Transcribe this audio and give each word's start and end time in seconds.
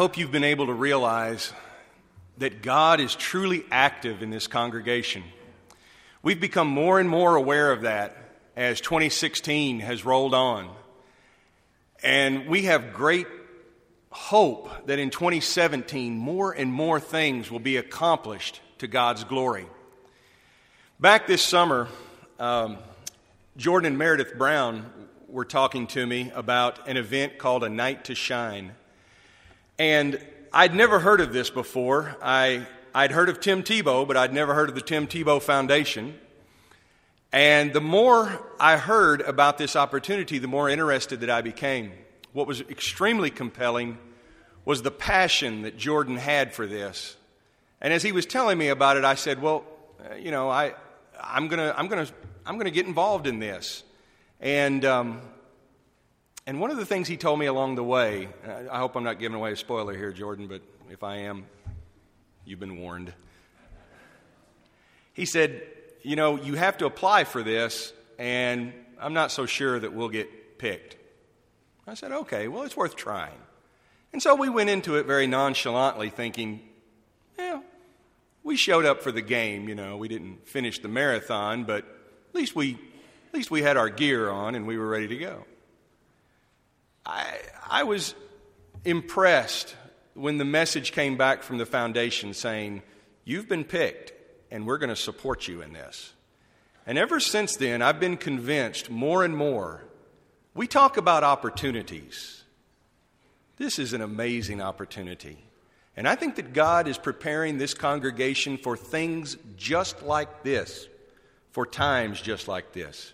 hope 0.00 0.16
you've 0.16 0.32
been 0.32 0.44
able 0.44 0.64
to 0.64 0.72
realize 0.72 1.52
that 2.38 2.62
God 2.62 3.00
is 3.00 3.14
truly 3.14 3.66
active 3.70 4.22
in 4.22 4.30
this 4.30 4.46
congregation. 4.46 5.22
We've 6.22 6.40
become 6.40 6.68
more 6.68 6.98
and 6.98 7.06
more 7.06 7.36
aware 7.36 7.70
of 7.70 7.82
that 7.82 8.16
as 8.56 8.80
2016 8.80 9.80
has 9.80 10.02
rolled 10.02 10.32
on. 10.32 10.70
And 12.02 12.46
we 12.46 12.62
have 12.62 12.94
great 12.94 13.26
hope 14.08 14.70
that 14.86 14.98
in 14.98 15.10
2017, 15.10 16.16
more 16.16 16.50
and 16.50 16.72
more 16.72 16.98
things 16.98 17.50
will 17.50 17.60
be 17.60 17.76
accomplished 17.76 18.62
to 18.78 18.86
God's 18.86 19.24
glory. 19.24 19.66
Back 20.98 21.26
this 21.26 21.42
summer, 21.42 21.88
um, 22.38 22.78
Jordan 23.58 23.88
and 23.88 23.98
Meredith 23.98 24.38
Brown 24.38 24.90
were 25.28 25.44
talking 25.44 25.86
to 25.88 26.06
me 26.06 26.32
about 26.34 26.88
an 26.88 26.96
event 26.96 27.36
called 27.36 27.64
A 27.64 27.68
Night 27.68 28.04
to 28.06 28.14
Shine. 28.14 28.72
And 29.80 30.20
I'd 30.52 30.74
never 30.74 31.00
heard 31.00 31.22
of 31.22 31.32
this 31.32 31.48
before. 31.48 32.14
I, 32.20 32.66
I'd 32.94 33.12
heard 33.12 33.30
of 33.30 33.40
Tim 33.40 33.62
Tebow, 33.62 34.06
but 34.06 34.14
I'd 34.14 34.34
never 34.34 34.52
heard 34.52 34.68
of 34.68 34.74
the 34.74 34.82
Tim 34.82 35.06
Tebow 35.06 35.40
Foundation. 35.40 36.18
And 37.32 37.72
the 37.72 37.80
more 37.80 38.46
I 38.60 38.76
heard 38.76 39.22
about 39.22 39.56
this 39.56 39.76
opportunity, 39.76 40.36
the 40.36 40.48
more 40.48 40.68
interested 40.68 41.20
that 41.20 41.30
I 41.30 41.40
became. 41.40 41.92
What 42.34 42.46
was 42.46 42.60
extremely 42.60 43.30
compelling 43.30 43.96
was 44.66 44.82
the 44.82 44.90
passion 44.90 45.62
that 45.62 45.78
Jordan 45.78 46.18
had 46.18 46.52
for 46.52 46.66
this. 46.66 47.16
And 47.80 47.90
as 47.90 48.02
he 48.02 48.12
was 48.12 48.26
telling 48.26 48.58
me 48.58 48.68
about 48.68 48.98
it, 48.98 49.06
I 49.06 49.14
said, 49.14 49.40
Well, 49.40 49.64
uh, 49.98 50.16
you 50.16 50.30
know, 50.30 50.50
I, 50.50 50.74
I'm 51.18 51.48
going 51.48 51.58
to 51.58 51.74
I'm 51.74 51.88
gonna, 51.88 52.06
I'm 52.44 52.58
gonna 52.58 52.70
get 52.70 52.84
involved 52.84 53.26
in 53.26 53.38
this. 53.38 53.82
And 54.42 54.84
um, 54.84 55.22
and 56.46 56.60
one 56.60 56.70
of 56.70 56.76
the 56.76 56.86
things 56.86 57.06
he 57.06 57.16
told 57.16 57.38
me 57.38 57.46
along 57.46 57.74
the 57.74 57.84
way, 57.84 58.28
I 58.70 58.78
hope 58.78 58.96
I'm 58.96 59.04
not 59.04 59.18
giving 59.18 59.36
away 59.36 59.52
a 59.52 59.56
spoiler 59.56 59.96
here, 59.96 60.12
Jordan, 60.12 60.46
but 60.46 60.62
if 60.90 61.02
I 61.02 61.16
am, 61.18 61.46
you've 62.44 62.60
been 62.60 62.80
warned. 62.80 63.12
He 65.12 65.26
said, 65.26 65.62
You 66.02 66.16
know, 66.16 66.36
you 66.36 66.54
have 66.54 66.78
to 66.78 66.86
apply 66.86 67.24
for 67.24 67.42
this, 67.42 67.92
and 68.18 68.72
I'm 68.98 69.12
not 69.12 69.30
so 69.30 69.46
sure 69.46 69.78
that 69.78 69.92
we'll 69.92 70.08
get 70.08 70.58
picked. 70.58 70.96
I 71.86 71.94
said, 71.94 72.12
Okay, 72.12 72.48
well, 72.48 72.62
it's 72.62 72.76
worth 72.76 72.96
trying. 72.96 73.38
And 74.12 74.22
so 74.22 74.34
we 74.34 74.48
went 74.48 74.70
into 74.70 74.96
it 74.96 75.06
very 75.06 75.26
nonchalantly, 75.26 76.10
thinking, 76.10 76.60
Yeah, 77.38 77.60
we 78.42 78.56
showed 78.56 78.84
up 78.84 79.02
for 79.02 79.12
the 79.12 79.22
game, 79.22 79.68
you 79.68 79.74
know. 79.74 79.96
We 79.96 80.08
didn't 80.08 80.48
finish 80.48 80.80
the 80.80 80.88
marathon, 80.88 81.64
but 81.64 81.84
at 81.84 82.34
least 82.34 82.56
we, 82.56 82.74
at 83.28 83.34
least 83.34 83.50
we 83.50 83.62
had 83.62 83.76
our 83.76 83.88
gear 83.88 84.30
on 84.30 84.54
and 84.54 84.66
we 84.66 84.78
were 84.78 84.88
ready 84.88 85.08
to 85.08 85.16
go. 85.16 85.44
I, 87.04 87.38
I 87.68 87.82
was 87.84 88.14
impressed 88.84 89.74
when 90.14 90.38
the 90.38 90.44
message 90.44 90.92
came 90.92 91.16
back 91.16 91.42
from 91.42 91.58
the 91.58 91.66
foundation 91.66 92.34
saying, 92.34 92.82
You've 93.24 93.48
been 93.48 93.64
picked, 93.64 94.12
and 94.50 94.66
we're 94.66 94.78
going 94.78 94.88
to 94.88 94.96
support 94.96 95.46
you 95.46 95.62
in 95.62 95.72
this. 95.72 96.14
And 96.86 96.98
ever 96.98 97.20
since 97.20 97.56
then, 97.56 97.82
I've 97.82 98.00
been 98.00 98.16
convinced 98.16 98.90
more 98.90 99.24
and 99.24 99.36
more. 99.36 99.84
We 100.54 100.66
talk 100.66 100.96
about 100.96 101.22
opportunities. 101.22 102.42
This 103.58 103.78
is 103.78 103.92
an 103.92 104.00
amazing 104.00 104.60
opportunity. 104.60 105.44
And 105.96 106.08
I 106.08 106.14
think 106.14 106.36
that 106.36 106.54
God 106.54 106.88
is 106.88 106.96
preparing 106.96 107.58
this 107.58 107.74
congregation 107.74 108.56
for 108.56 108.76
things 108.76 109.36
just 109.56 110.02
like 110.02 110.42
this, 110.42 110.88
for 111.52 111.66
times 111.66 112.20
just 112.20 112.48
like 112.48 112.72
this. 112.72 113.12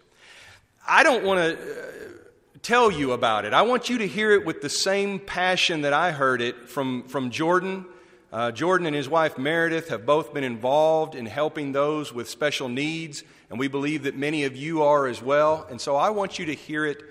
I 0.89 1.03
don't 1.03 1.25
want 1.25 1.41
to. 1.41 1.55
Uh, 1.55 2.16
Tell 2.63 2.91
you 2.91 3.13
about 3.13 3.45
it. 3.45 3.53
I 3.53 3.63
want 3.63 3.91
you 3.91 3.99
to 3.99 4.07
hear 4.07 4.33
it 4.33 4.45
with 4.45 4.63
the 4.63 4.71
same 4.71 5.19
passion 5.19 5.83
that 5.83 5.93
I 5.93 6.13
heard 6.13 6.41
it 6.41 6.69
from, 6.69 7.05
from 7.05 7.31
Jordan. 7.31 7.85
Uh, 8.33 8.51
Jordan 8.51 8.87
and 8.87 8.97
his 8.97 9.09
wife 9.09 9.37
Meredith 9.37 9.89
have 9.89 10.07
both 10.07 10.33
been 10.33 10.45
involved 10.45 11.15
in 11.15 11.27
helping 11.27 11.73
those 11.73 12.13
with 12.13 12.29
special 12.29 12.69
needs, 12.69 13.25
and 13.51 13.59
we 13.59 13.69
believe 13.69 14.05
that 14.05 14.17
many 14.17 14.45
of 14.45 14.57
you 14.57 14.83
are 14.83 15.07
as 15.07 15.23
well. 15.23 15.67
And 15.71 15.81
so 15.81 15.97
I 15.97 16.11
want 16.11 16.39
you 16.39 16.47
to 16.47 16.55
hear 16.55 16.85
it 16.87 17.03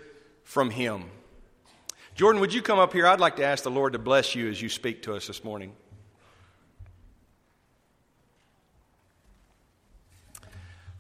from 0.44 0.72
him. 0.72 1.06
Jordan, 2.16 2.42
would 2.42 2.54
you 2.54 2.62
come 2.62 2.80
up 2.80 2.94
here? 2.94 3.08
I'd 3.08 3.20
like 3.20 3.36
to 3.38 3.46
ask 3.46 3.64
the 3.64 3.72
Lord 3.72 3.94
to 3.94 4.00
bless 4.00 4.36
you 4.36 4.50
as 4.50 4.62
you 4.62 4.70
speak 4.70 5.04
to 5.04 5.16
us 5.16 5.28
this 5.28 5.44
morning. 5.44 5.74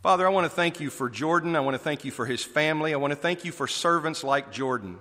Father, 0.05 0.27
I 0.27 0.29
want 0.29 0.45
to 0.45 0.55
thank 0.55 0.79
you 0.79 0.91
for 0.91 1.09
Jordan. 1.09 1.55
I 1.55 1.61
want 1.61 1.73
to 1.73 1.79
thank 1.79 2.05
you 2.05 2.11
for 2.11 2.27
his 2.27 2.43
family. 2.43 2.93
I 2.93 2.97
want 2.97 3.09
to 3.09 3.15
thank 3.15 3.43
you 3.43 3.51
for 3.51 3.67
servants 3.67 4.23
like 4.23 4.51
Jordan 4.51 4.99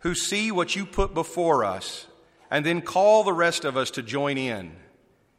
who 0.00 0.16
see 0.16 0.50
what 0.50 0.74
you 0.74 0.84
put 0.84 1.14
before 1.14 1.64
us 1.64 2.08
and 2.50 2.66
then 2.66 2.80
call 2.80 3.22
the 3.22 3.32
rest 3.32 3.64
of 3.64 3.76
us 3.76 3.92
to 3.92 4.02
join 4.02 4.36
in. 4.36 4.74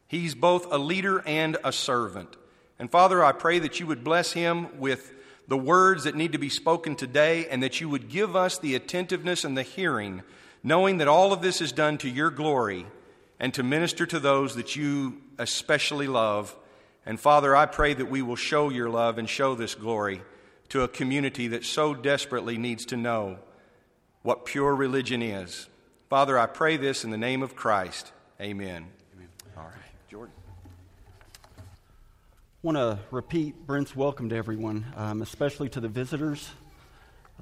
He's 0.08 0.36
both 0.36 0.72
a 0.72 0.78
leader 0.78 1.22
and 1.28 1.58
a 1.66 1.74
servant. 1.74 2.38
And 2.80 2.90
Father, 2.90 3.22
I 3.22 3.34
pray 3.34 3.59
that 3.59 3.78
you 3.81 3.88
would 3.88 4.06
bless 4.06 4.31
him 4.31 4.80
with 4.80 5.12
the 5.50 5.58
words 5.58 6.06
that 6.06 6.16
need 6.16 6.31
to 6.31 6.38
be 6.38 6.47
spoken 6.47 6.96
today 6.96 7.46
and 7.50 7.62
that 7.62 7.81
you 7.81 7.90
would 7.90 8.08
give 8.08 8.38
us 8.38 8.58
the 8.58 8.74
attentiveness 8.74 9.44
and 9.44 9.58
the 9.58 9.63
hearing, 9.63 10.24
knowing 10.63 11.00
that 11.00 11.09
all 11.09 11.34
of 11.34 11.42
this 11.42 11.59
is 11.59 11.74
done 11.74 11.97
to 11.97 12.09
your 12.09 12.30
glory 12.30 12.86
and 13.38 13.53
to 13.53 13.63
minister 13.63 14.06
to 14.06 14.22
those 14.22 14.56
that 14.56 14.78
you 14.78 15.18
especially 15.38 16.08
love. 16.08 16.56
And 17.06 17.19
Father, 17.19 17.53
I 17.56 17.66
pray 17.66 17.94
that 17.94 18.09
we 18.09 18.22
will 18.22 18.38
show 18.38 18.69
your 18.69 18.90
love 18.90 19.18
and 19.18 19.30
show 19.30 19.56
this 19.56 19.75
glory 19.75 20.22
to 20.69 20.84
a 20.84 20.88
community 20.88 21.50
that 21.50 21.66
so 21.66 21.94
desperately 21.94 22.58
needs 22.58 22.86
to 22.88 22.97
know 22.97 23.40
what 24.22 24.46
pure 24.46 24.74
religion 24.74 25.22
is. 25.22 25.68
Father, 26.09 26.40
I 26.40 26.46
pray 26.46 26.78
this 26.78 27.03
in 27.03 27.12
the 27.12 27.18
name 27.18 27.44
of 27.44 27.56
Christ. 27.58 28.13
Amen. 28.40 28.88
Amen. 29.16 29.28
All 29.58 29.63
right, 29.63 30.09
Jordan. 30.09 30.34
I 31.58 31.62
want 32.62 32.78
to 32.78 33.00
repeat 33.12 33.68
Brent's 33.68 33.94
welcome 33.94 34.30
to 34.30 34.38
everyone, 34.38 34.86
um, 34.96 35.22
especially 35.22 35.68
to 35.69 35.81
the 35.81 35.90
visitors. 35.90 36.50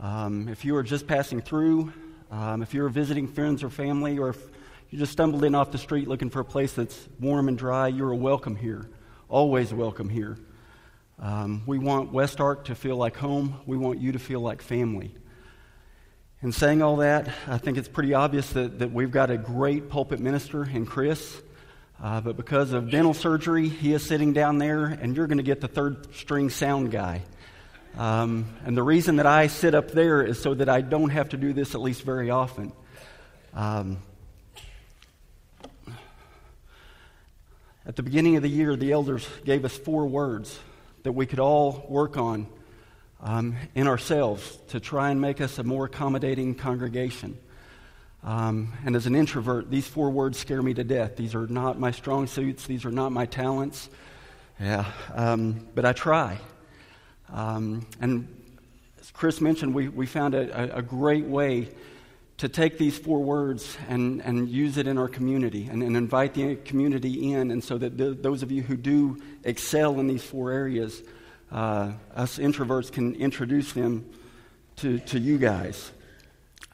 Um, 0.02 0.48
if 0.48 0.66
you 0.66 0.76
are 0.76 0.84
just 0.84 1.06
passing 1.06 1.40
through, 1.40 1.94
um, 2.32 2.64
if 2.64 2.74
you're 2.74 2.90
visiting 2.90 3.28
friends 3.28 3.62
or 3.62 3.70
family, 3.70 4.18
or 4.18 4.30
if 4.30 4.40
you 4.90 4.98
just 4.98 5.12
stumbled 5.12 5.44
in 5.44 5.54
off 5.54 5.72
the 5.72 5.78
street 5.78 6.08
looking 6.08 6.32
for 6.32 6.40
a 6.40 6.46
place 6.46 6.74
that's 6.74 7.08
warm 7.20 7.48
and 7.48 7.60
dry, 7.60 7.88
you're 7.88 8.16
welcome 8.16 8.56
here 8.56 8.90
always 9.32 9.74
welcome 9.74 10.10
here. 10.10 10.38
Um, 11.18 11.64
we 11.66 11.80
want 11.80 12.12
West 12.12 12.42
Ark 12.42 12.66
to 12.66 12.76
feel 12.76 12.98
like 12.98 13.16
home. 13.16 13.62
We 13.66 13.78
want 13.78 14.02
you 14.02 14.12
to 14.12 14.20
feel 14.20 14.42
like 14.42 14.62
family. 14.62 15.16
In 16.42 16.52
saying 16.52 16.82
all 16.82 16.98
that, 16.98 17.30
I 17.48 17.58
think 17.58 17.78
it's 17.78 17.88
pretty 17.88 18.14
obvious 18.14 18.50
that, 18.52 18.80
that 18.80 18.92
we've 18.92 19.10
got 19.10 19.32
a 19.32 19.38
great 19.38 19.90
pulpit 19.90 20.20
minister 20.20 20.66
in 20.66 20.86
Chris. 20.86 21.42
Uh, 22.04 22.20
but 22.20 22.36
because 22.36 22.74
of 22.74 22.92
dental 22.92 23.14
surgery, 23.14 23.70
he 23.70 23.94
is 23.94 24.06
sitting 24.06 24.34
down 24.34 24.58
there, 24.58 24.84
and 24.84 25.16
you're 25.16 25.28
going 25.28 25.38
to 25.38 25.44
get 25.44 25.62
the 25.62 25.70
third 25.70 26.14
string 26.14 26.50
sound 26.50 26.92
guy. 26.92 27.22
Um, 27.98 28.54
and 28.66 28.76
the 28.76 28.84
reason 28.84 29.16
that 29.16 29.28
I 29.28 29.48
sit 29.48 29.76
up 29.76 29.92
there 29.92 30.22
is 30.24 30.42
so 30.42 30.56
that 30.56 30.68
I 30.68 30.82
don't 30.82 31.12
have 31.12 31.30
to 31.30 31.38
do 31.38 31.54
this 31.54 31.74
at 31.74 31.80
least 31.80 32.02
very 32.02 32.32
often. 32.32 32.74
Um, 33.54 34.00
At 37.92 37.98
the 37.98 38.04
beginning 38.04 38.38
of 38.38 38.42
the 38.42 38.50
year, 38.50 38.78
the 38.78 38.94
elders 38.94 39.28
gave 39.44 39.66
us 39.66 39.76
four 39.76 40.06
words 40.06 40.58
that 41.04 41.12
we 41.12 41.26
could 41.26 41.40
all 41.40 41.86
work 41.90 42.16
on 42.16 42.48
um, 43.20 43.58
in 43.76 43.86
ourselves 43.86 44.58
to 44.70 44.80
try 44.80 45.10
and 45.10 45.20
make 45.20 45.42
us 45.42 45.60
a 45.60 45.64
more 45.64 45.88
accommodating 45.88 46.56
congregation. 46.56 47.38
Um, 48.24 48.72
and 48.86 48.96
as 48.96 49.08
an 49.08 49.16
introvert, 49.16 49.70
these 49.70 49.86
four 49.90 50.10
words 50.10 50.38
scare 50.38 50.62
me 50.62 50.74
to 50.76 50.86
death. 50.86 51.18
These 51.18 51.36
are 51.36 51.48
not 51.48 51.82
my 51.82 51.92
strong 51.92 52.28
suits, 52.28 52.66
these 52.66 52.86
are 52.86 52.92
not 52.92 53.12
my 53.12 53.26
talents. 53.26 53.90
Yeah, 54.58 54.86
um, 55.14 55.68
but 55.76 55.84
I 55.84 55.92
try. 55.92 56.40
Um, 57.28 57.86
and 58.00 58.26
as 59.02 59.12
Chris 59.12 59.42
mentioned, 59.42 59.74
we, 59.74 59.90
we 59.90 60.06
found 60.06 60.34
a, 60.34 60.78
a 60.78 60.82
great 60.82 61.26
way 61.26 61.68
to 62.42 62.50
take 62.50 62.80
these 62.80 62.98
four 62.98 63.20
words 63.20 63.78
and, 63.88 64.20
and 64.22 64.50
use 64.50 64.78
it 64.78 64.88
in 64.88 64.98
our 64.98 65.08
community 65.08 65.68
and, 65.72 65.84
and 65.84 65.96
invite 65.96 66.34
the 66.34 66.56
community 66.56 67.34
in, 67.34 67.52
and 67.52 67.64
so 67.64 67.78
that 67.78 67.96
those 68.24 68.42
of 68.42 68.52
you 68.52 68.64
who 68.64 68.76
do 68.76 69.22
excel 69.44 70.00
in 70.00 70.08
these 70.08 70.24
four 70.24 70.52
areas, 70.52 71.04
uh, 71.52 71.92
us 72.16 72.40
introverts 72.40 72.92
can 72.92 73.14
introduce 73.14 73.74
them 73.74 74.10
to, 74.78 74.98
to 74.98 75.20
you 75.20 75.38
guys. 75.38 75.92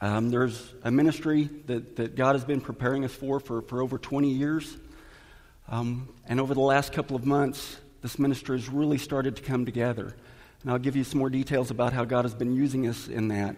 Um, 0.00 0.30
there's 0.30 0.72
a 0.84 0.90
ministry 0.90 1.50
that, 1.66 1.96
that 1.96 2.16
God 2.16 2.34
has 2.34 2.46
been 2.46 2.62
preparing 2.62 3.04
us 3.04 3.12
for 3.12 3.38
for, 3.38 3.60
for 3.60 3.82
over 3.82 3.98
20 3.98 4.30
years. 4.30 4.74
Um, 5.68 6.08
and 6.26 6.40
over 6.40 6.54
the 6.54 6.60
last 6.60 6.94
couple 6.94 7.14
of 7.14 7.26
months, 7.26 7.76
this 8.00 8.18
ministry 8.18 8.56
has 8.56 8.70
really 8.70 8.96
started 8.96 9.36
to 9.36 9.42
come 9.42 9.66
together. 9.66 10.16
And 10.62 10.72
I'll 10.72 10.78
give 10.78 10.96
you 10.96 11.04
some 11.04 11.18
more 11.18 11.28
details 11.28 11.70
about 11.70 11.92
how 11.92 12.06
God 12.06 12.24
has 12.24 12.34
been 12.34 12.54
using 12.54 12.86
us 12.86 13.06
in 13.06 13.28
that. 13.28 13.54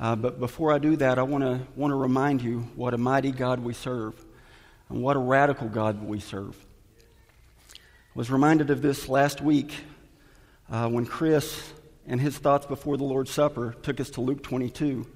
Uh, 0.00 0.16
but 0.16 0.40
before 0.40 0.72
I 0.72 0.78
do 0.78 0.96
that, 0.96 1.18
I 1.18 1.22
want 1.22 1.44
to 1.44 1.60
want 1.76 1.90
to 1.90 1.96
remind 1.96 2.42
you 2.42 2.60
what 2.74 2.94
a 2.94 2.98
mighty 2.98 3.30
God 3.30 3.60
we 3.60 3.74
serve, 3.74 4.14
and 4.88 5.02
what 5.02 5.16
a 5.16 5.18
radical 5.18 5.68
God 5.68 6.02
we 6.02 6.20
serve. 6.20 6.56
I 7.74 7.78
was 8.14 8.30
reminded 8.30 8.70
of 8.70 8.82
this 8.82 9.08
last 9.08 9.40
week 9.40 9.72
uh, 10.70 10.88
when 10.88 11.06
Chris 11.06 11.72
and 12.06 12.20
his 12.20 12.36
thoughts 12.36 12.66
before 12.66 12.96
the 12.96 13.04
Lord's 13.04 13.30
Supper 13.30 13.74
took 13.82 14.00
us 14.00 14.10
to 14.10 14.20
Luke 14.20 14.42
22. 14.42 15.06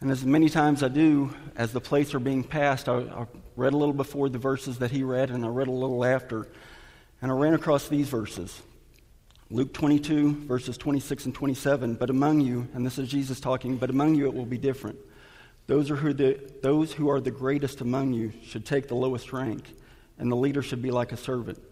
And 0.00 0.10
as 0.10 0.24
many 0.24 0.48
times 0.48 0.82
I 0.82 0.88
do, 0.88 1.34
as 1.56 1.72
the 1.72 1.80
plates 1.80 2.14
are 2.14 2.20
being 2.20 2.44
passed, 2.44 2.88
I, 2.88 2.98
I 2.98 3.26
read 3.56 3.72
a 3.72 3.76
little 3.76 3.94
before 3.94 4.28
the 4.28 4.38
verses 4.38 4.78
that 4.78 4.90
he 4.90 5.02
read, 5.02 5.30
and 5.30 5.44
I 5.44 5.48
read 5.48 5.68
a 5.68 5.72
little 5.72 6.04
after. 6.04 6.46
And 7.22 7.30
I 7.30 7.34
ran 7.34 7.54
across 7.54 7.88
these 7.88 8.08
verses 8.08 8.60
Luke 9.50 9.74
22, 9.74 10.46
verses 10.46 10.78
26 10.78 11.26
and 11.26 11.34
27. 11.34 11.94
But 11.94 12.10
among 12.10 12.40
you, 12.40 12.66
and 12.74 12.84
this 12.84 12.98
is 12.98 13.08
Jesus 13.08 13.40
talking, 13.40 13.76
but 13.76 13.90
among 13.90 14.14
you 14.14 14.26
it 14.26 14.34
will 14.34 14.46
be 14.46 14.58
different. 14.58 14.98
Those, 15.66 15.90
are 15.90 15.96
who 15.96 16.12
the, 16.12 16.40
those 16.62 16.92
who 16.92 17.10
are 17.10 17.20
the 17.20 17.30
greatest 17.30 17.80
among 17.80 18.12
you 18.12 18.32
should 18.42 18.64
take 18.64 18.88
the 18.88 18.94
lowest 18.94 19.32
rank, 19.32 19.64
and 20.18 20.30
the 20.30 20.36
leader 20.36 20.62
should 20.62 20.82
be 20.82 20.90
like 20.90 21.12
a 21.12 21.16
servant. 21.16 21.62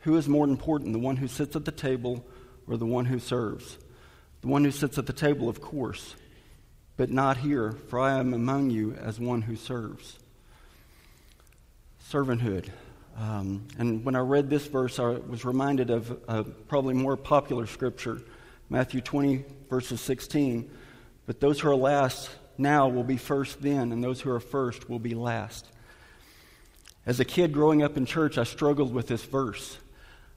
Who 0.00 0.16
is 0.16 0.28
more 0.28 0.46
important, 0.46 0.92
the 0.92 0.98
one 0.98 1.16
who 1.16 1.28
sits 1.28 1.54
at 1.54 1.64
the 1.64 1.72
table 1.72 2.24
or 2.66 2.76
the 2.76 2.86
one 2.86 3.04
who 3.04 3.18
serves? 3.18 3.78
The 4.40 4.48
one 4.48 4.64
who 4.64 4.70
sits 4.70 4.98
at 4.98 5.06
the 5.06 5.12
table, 5.12 5.48
of 5.48 5.60
course, 5.60 6.16
but 6.96 7.10
not 7.10 7.36
here, 7.36 7.72
for 7.88 8.00
I 8.00 8.18
am 8.18 8.34
among 8.34 8.70
you 8.70 8.94
as 8.94 9.20
one 9.20 9.42
who 9.42 9.56
serves. 9.56 10.18
Servanthood. 12.10 12.68
Um, 13.16 13.66
and 13.78 14.04
when 14.04 14.16
I 14.16 14.20
read 14.20 14.48
this 14.48 14.66
verse, 14.66 14.98
I 14.98 15.10
was 15.10 15.44
reminded 15.44 15.90
of 15.90 16.18
a 16.28 16.44
probably 16.44 16.94
more 16.94 17.16
popular 17.16 17.66
scripture, 17.66 18.22
Matthew 18.70 19.00
20, 19.00 19.44
verses 19.68 20.00
16. 20.00 20.70
But 21.26 21.40
those 21.40 21.60
who 21.60 21.68
are 21.68 21.76
last 21.76 22.30
now 22.58 22.88
will 22.88 23.04
be 23.04 23.16
first 23.16 23.62
then, 23.62 23.92
and 23.92 24.02
those 24.02 24.20
who 24.20 24.30
are 24.30 24.40
first 24.40 24.88
will 24.88 24.98
be 24.98 25.14
last. 25.14 25.66
As 27.04 27.20
a 27.20 27.24
kid 27.24 27.52
growing 27.52 27.82
up 27.82 27.96
in 27.96 28.06
church, 28.06 28.38
I 28.38 28.44
struggled 28.44 28.94
with 28.94 29.08
this 29.08 29.24
verse. 29.24 29.78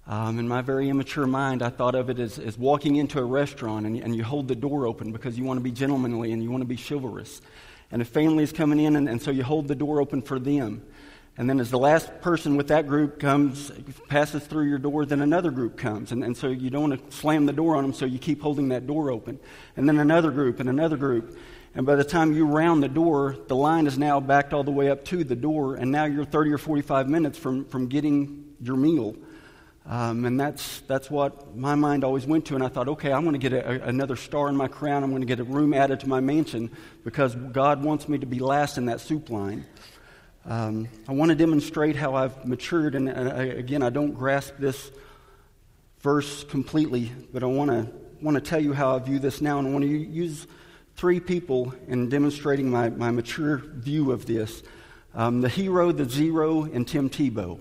Um, 0.08 0.38
in 0.38 0.48
my 0.48 0.62
very 0.62 0.90
immature 0.90 1.26
mind, 1.26 1.64
I 1.64 1.70
thought 1.70 1.96
of 1.96 2.10
it 2.10 2.20
as, 2.20 2.38
as 2.38 2.58
walking 2.58 2.96
into 2.96 3.20
a 3.20 3.24
restaurant 3.24 3.88
and, 3.88 3.98
and 3.98 4.16
you 4.16 4.24
hold 4.24 4.48
the 4.48 4.56
door 4.56 4.86
open 4.86 5.12
because 5.12 5.38
you 5.38 5.44
want 5.44 5.58
to 5.58 5.64
be 5.64 5.72
gentlemanly 5.72 6.32
and 6.32 6.44
you 6.44 6.52
want 6.52 6.62
to 6.62 6.68
be 6.68 6.78
chivalrous. 6.78 7.42
And 7.92 8.02
a 8.02 8.06
family 8.06 8.44
is 8.44 8.52
coming 8.52 8.80
in, 8.80 8.96
and, 8.96 9.08
and 9.08 9.22
so 9.22 9.32
you 9.32 9.44
hold 9.44 9.68
the 9.68 9.76
door 9.76 10.02
open 10.02 10.22
for 10.22 10.40
them. 10.40 10.84
And 11.38 11.50
then 11.50 11.60
as 11.60 11.70
the 11.70 11.80
last 11.80 12.22
person 12.22 12.56
with 12.56 12.70
that 12.70 12.88
group 12.88 13.20
comes, 13.20 13.70
passes 14.08 14.46
through 14.46 14.66
your 14.66 14.78
door, 14.78 15.06
then 15.06 15.22
another 15.22 15.52
group 15.52 15.76
comes. 15.76 16.14
And, 16.14 16.24
and 16.24 16.36
so 16.36 16.48
you 16.48 16.70
don't 16.70 16.90
want 16.90 17.10
to 17.10 17.16
slam 17.16 17.46
the 17.46 17.54
door 17.54 17.76
on 17.76 17.84
them, 17.84 17.94
so 17.94 18.06
you 18.06 18.20
keep 18.20 18.42
holding 18.42 18.70
that 18.70 18.88
door 18.88 19.12
open. 19.12 19.40
And 19.76 19.88
then 19.88 20.00
another 20.00 20.32
group 20.32 20.62
and 20.62 20.70
another 20.70 20.96
group. 20.96 21.38
And 21.74 21.86
by 21.86 21.96
the 21.96 22.06
time 22.06 22.34
you 22.34 22.46
round 22.46 22.82
the 22.82 22.88
door, 22.88 23.36
the 23.48 23.56
line 23.56 23.86
is 23.86 23.98
now 23.98 24.22
backed 24.22 24.54
all 24.54 24.64
the 24.64 24.72
way 24.72 24.90
up 24.90 25.04
to 25.06 25.26
the 25.26 25.36
door, 25.36 25.76
and 25.76 25.92
now 25.92 26.06
you're 26.06 26.24
30 26.24 26.54
or 26.54 26.58
45 26.58 27.10
minutes 27.10 27.38
from, 27.38 27.66
from 27.66 27.88
getting 27.88 28.56
your 28.62 28.78
meal. 28.78 29.16
Um, 29.86 30.24
and 30.24 30.40
that's, 30.40 30.80
that's 30.88 31.12
what 31.12 31.56
my 31.56 31.76
mind 31.76 32.04
always 32.06 32.26
went 32.26 32.46
to. 32.46 32.56
And 32.56 32.64
I 32.64 32.70
thought, 32.70 32.88
okay, 32.88 33.12
I'm 33.12 33.24
going 33.24 33.40
to 33.40 33.50
get 33.50 33.54
a, 33.54 33.84
a, 33.84 33.88
another 33.90 34.16
star 34.16 34.48
in 34.48 34.56
my 34.56 34.68
crown. 34.68 35.04
I'm 35.04 35.12
going 35.12 35.22
to 35.22 35.28
get 35.28 35.40
a 35.40 35.44
room 35.44 35.74
added 35.74 36.00
to 36.00 36.10
my 36.10 36.22
mansion 36.22 36.72
because 37.04 37.36
God 37.36 37.84
wants 37.84 38.08
me 38.08 38.18
to 38.18 38.26
be 38.26 38.40
last 38.40 38.78
in 38.78 38.86
that 38.86 39.02
soup 39.02 39.30
line. 39.30 39.66
Um, 40.48 40.88
I 41.08 41.12
want 41.14 41.30
to 41.30 41.36
demonstrate 41.36 41.96
how 41.96 42.14
I've 42.14 42.46
matured, 42.46 42.94
and, 42.94 43.10
and 43.10 43.30
I, 43.30 43.44
again, 43.46 43.82
I 43.82 43.90
don't 43.90 44.12
grasp 44.12 44.54
this 44.60 44.92
verse 46.02 46.44
completely, 46.44 47.12
but 47.34 47.42
I 47.42 47.48
want 47.48 47.72
to 47.72 47.92
want 48.22 48.36
to 48.36 48.42
tell 48.42 48.60
you 48.60 48.72
how 48.72 48.96
I 48.96 49.00
view 49.00 49.18
this 49.18 49.42
now, 49.42 49.58
and 49.58 49.68
I 49.68 49.72
want 49.72 49.84
to 49.84 49.90
use 49.90 50.46
three 50.96 51.20
people 51.20 51.74
in 51.88 52.10
demonstrating 52.10 52.70
my, 52.70 52.90
my 52.90 53.10
mature 53.10 53.58
view 53.58 54.12
of 54.12 54.28
this. 54.28 54.62
Um, 55.16 55.42
the 55.42 55.50
hero, 55.50 55.92
the 55.92 56.06
zero, 56.06 56.64
and 56.64 56.88
Tim 56.88 57.10
Tebow. 57.10 57.60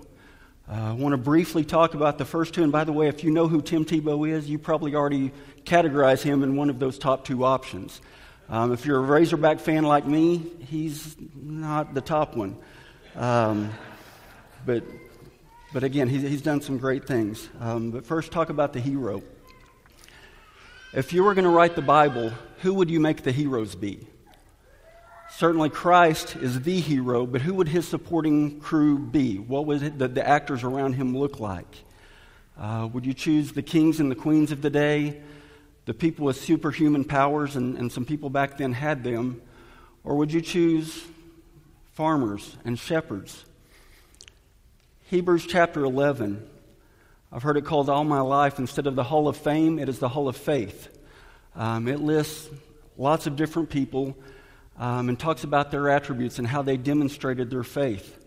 Uh, 0.69 0.73
I 0.73 0.93
want 0.93 1.13
to 1.13 1.17
briefly 1.17 1.65
talk 1.65 1.95
about 1.95 2.17
the 2.17 2.25
first 2.25 2.53
two. 2.53 2.63
And 2.63 2.71
by 2.71 2.83
the 2.83 2.93
way, 2.93 3.07
if 3.07 3.23
you 3.23 3.31
know 3.31 3.47
who 3.47 3.61
Tim 3.61 3.85
Tebow 3.85 4.29
is, 4.29 4.49
you 4.49 4.59
probably 4.59 4.93
already 4.93 5.31
categorize 5.63 6.21
him 6.21 6.43
in 6.43 6.55
one 6.55 6.69
of 6.69 6.79
those 6.79 6.97
top 6.97 7.25
two 7.25 7.43
options. 7.45 7.99
Um, 8.47 8.71
if 8.71 8.85
you're 8.85 8.99
a 8.99 9.01
Razorback 9.01 9.59
fan 9.59 9.83
like 9.83 10.05
me, 10.05 10.37
he's 10.67 11.15
not 11.35 11.95
the 11.95 12.01
top 12.01 12.35
one. 12.35 12.55
Um, 13.15 13.71
but, 14.65 14.83
but 15.73 15.83
again, 15.83 16.07
he's, 16.07 16.21
he's 16.21 16.41
done 16.43 16.61
some 16.61 16.77
great 16.77 17.07
things. 17.07 17.49
Um, 17.59 17.89
but 17.89 18.05
first, 18.05 18.31
talk 18.31 18.49
about 18.49 18.73
the 18.73 18.79
hero. 18.79 19.23
If 20.93 21.11
you 21.11 21.23
were 21.23 21.33
going 21.33 21.45
to 21.45 21.51
write 21.51 21.75
the 21.75 21.81
Bible, 21.81 22.31
who 22.61 22.75
would 22.75 22.91
you 22.91 22.99
make 22.99 23.23
the 23.23 23.31
heroes 23.31 23.73
be? 23.73 24.05
Certainly, 25.31 25.71
Christ 25.71 26.35
is 26.35 26.61
the 26.61 26.79
hero, 26.79 27.25
but 27.25 27.41
who 27.41 27.55
would 27.55 27.67
his 27.67 27.87
supporting 27.87 28.59
crew 28.59 28.99
be? 28.99 29.39
What 29.39 29.65
would 29.65 29.97
the, 29.97 30.07
the 30.07 30.25
actors 30.25 30.63
around 30.63 30.93
him 30.93 31.17
look 31.17 31.39
like? 31.39 31.83
Uh, 32.57 32.87
would 32.93 33.05
you 33.05 33.13
choose 33.13 33.51
the 33.51 33.63
kings 33.63 33.99
and 33.99 34.09
the 34.09 34.15
queens 34.15 34.51
of 34.51 34.61
the 34.61 34.69
day, 34.69 35.21
the 35.85 35.93
people 35.93 36.25
with 36.25 36.37
superhuman 36.37 37.03
powers, 37.03 37.55
and, 37.55 37.77
and 37.77 37.91
some 37.91 38.05
people 38.05 38.29
back 38.29 38.57
then 38.57 38.73
had 38.73 39.03
them? 39.03 39.41
Or 40.03 40.15
would 40.17 40.31
you 40.31 40.41
choose 40.41 41.05
farmers 41.95 42.57
and 42.65 42.77
shepherds. 42.77 43.45
Hebrews 45.05 45.47
chapter 45.47 45.85
11. 45.85 46.45
I've 47.31 47.41
heard 47.41 47.55
it 47.55 47.63
called 47.63 47.89
all 47.89 48.03
my 48.03 48.19
life. 48.19 48.59
Instead 48.59 48.85
of 48.85 48.95
the 48.95 49.03
Hall 49.03 49.29
of 49.29 49.37
Fame, 49.37 49.79
it 49.79 49.87
is 49.87 49.99
the 49.99 50.09
Hall 50.09 50.27
of 50.27 50.35
Faith. 50.35 50.89
Um, 51.55 51.87
it 51.87 52.01
lists 52.01 52.49
lots 52.97 53.27
of 53.27 53.37
different 53.37 53.69
people 53.69 54.13
um, 54.77 55.07
and 55.07 55.17
talks 55.17 55.45
about 55.45 55.71
their 55.71 55.89
attributes 55.89 56.37
and 56.37 56.45
how 56.45 56.61
they 56.63 56.75
demonstrated 56.75 57.49
their 57.49 57.63
faith. 57.63 58.19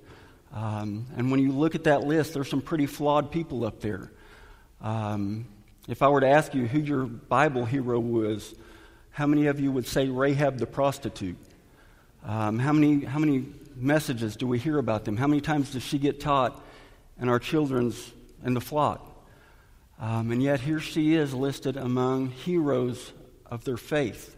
Um, 0.54 1.06
and 1.18 1.30
when 1.30 1.40
you 1.40 1.52
look 1.52 1.74
at 1.74 1.84
that 1.84 2.04
list, 2.04 2.32
there's 2.32 2.48
some 2.48 2.62
pretty 2.62 2.86
flawed 2.86 3.30
people 3.30 3.66
up 3.66 3.80
there. 3.80 4.10
Um, 4.80 5.44
if 5.88 6.02
I 6.02 6.08
were 6.08 6.20
to 6.20 6.28
ask 6.28 6.54
you 6.54 6.66
who 6.66 6.78
your 6.78 7.04
Bible 7.04 7.64
hero 7.64 7.98
was, 7.98 8.54
how 9.10 9.26
many 9.26 9.46
of 9.46 9.58
you 9.58 9.72
would 9.72 9.86
say 9.86 10.06
Rahab 10.06 10.58
the 10.58 10.66
prostitute? 10.66 11.38
Um, 12.24 12.58
how, 12.58 12.72
many, 12.72 13.06
how 13.06 13.18
many 13.18 13.46
messages 13.74 14.36
do 14.36 14.46
we 14.46 14.58
hear 14.58 14.78
about 14.78 15.06
them? 15.06 15.16
How 15.16 15.26
many 15.26 15.40
times 15.40 15.72
does 15.72 15.82
she 15.82 15.98
get 15.98 16.20
taught 16.20 16.62
in 17.18 17.30
our 17.30 17.38
children's 17.38 18.12
in 18.44 18.52
the 18.52 18.60
flock? 18.60 19.04
Um, 19.98 20.30
and 20.30 20.42
yet 20.42 20.60
here 20.60 20.78
she 20.78 21.14
is 21.14 21.32
listed 21.32 21.76
among 21.76 22.30
heroes 22.30 23.12
of 23.46 23.64
their 23.64 23.78
faith. 23.78 24.36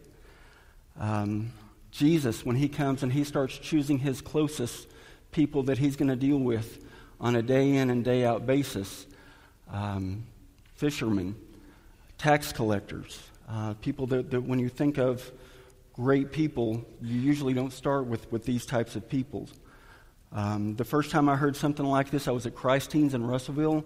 Um, 0.99 1.53
Jesus, 1.91 2.47
when 2.47 2.57
he 2.57 2.69
comes 2.69 3.03
and 3.03 3.13
he 3.13 3.25
starts 3.25 3.59
choosing 3.59 3.99
his 3.99 4.21
closest 4.21 4.87
people 5.33 5.65
that 5.65 5.79
he's 5.79 5.97
going 5.97 6.09
to 6.09 6.17
deal 6.17 6.39
with 6.39 6.87
on 7.21 7.35
a 7.35 7.43
day 7.43 7.75
in 7.77 7.91
and 7.91 8.05
day 8.05 8.25
out 8.25 8.47
basis 8.47 9.07
um, 9.73 10.25
fishermen, 10.81 11.37
tax 12.17 12.53
collectors, 12.53 13.23
uh, 13.47 13.75
people 13.83 14.07
that, 14.07 14.31
that 14.31 14.41
when 14.41 14.59
you 14.59 14.71
think 14.71 14.97
of 14.97 15.31
great 15.93 16.33
people, 16.33 16.83
you 17.03 17.21
usually 17.21 17.53
don't 17.53 17.75
start 17.75 18.07
with, 18.07 18.33
with 18.33 18.47
these 18.47 18.65
types 18.65 18.97
of 18.97 19.07
people. 19.07 19.47
Um, 20.33 20.77
the 20.77 20.85
first 20.87 21.11
time 21.11 21.29
I 21.29 21.37
heard 21.37 21.55
something 21.55 21.85
like 21.85 22.09
this, 22.09 22.27
I 22.27 22.31
was 22.31 22.47
at 22.47 22.55
Christ 22.55 22.93
Teens 22.93 23.13
in 23.13 23.27
Russellville. 23.27 23.85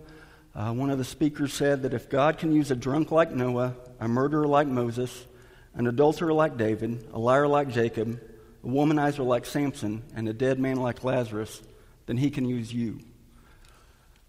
Uh, 0.54 0.72
one 0.72 0.88
of 0.88 0.98
the 0.98 1.04
speakers 1.04 1.52
said 1.52 1.82
that 1.82 1.94
if 1.94 2.08
God 2.08 2.38
can 2.38 2.52
use 2.52 2.70
a 2.70 2.76
drunk 2.76 3.10
like 3.10 3.32
Noah, 3.32 3.74
a 3.98 4.06
murderer 4.06 4.46
like 4.46 4.68
Moses, 4.68 5.26
an 5.74 5.88
adulterer 5.88 6.32
like 6.32 6.56
David, 6.56 7.08
a 7.12 7.18
liar 7.18 7.48
like 7.48 7.70
Jacob, 7.70 8.20
a 8.62 8.68
womanizer 8.68 9.26
like 9.26 9.46
Samson, 9.46 10.04
and 10.14 10.28
a 10.28 10.32
dead 10.32 10.60
man 10.60 10.76
like 10.76 11.02
Lazarus, 11.02 11.60
then 12.06 12.18
he 12.18 12.30
can 12.30 12.44
use 12.44 12.72
you. 12.72 13.00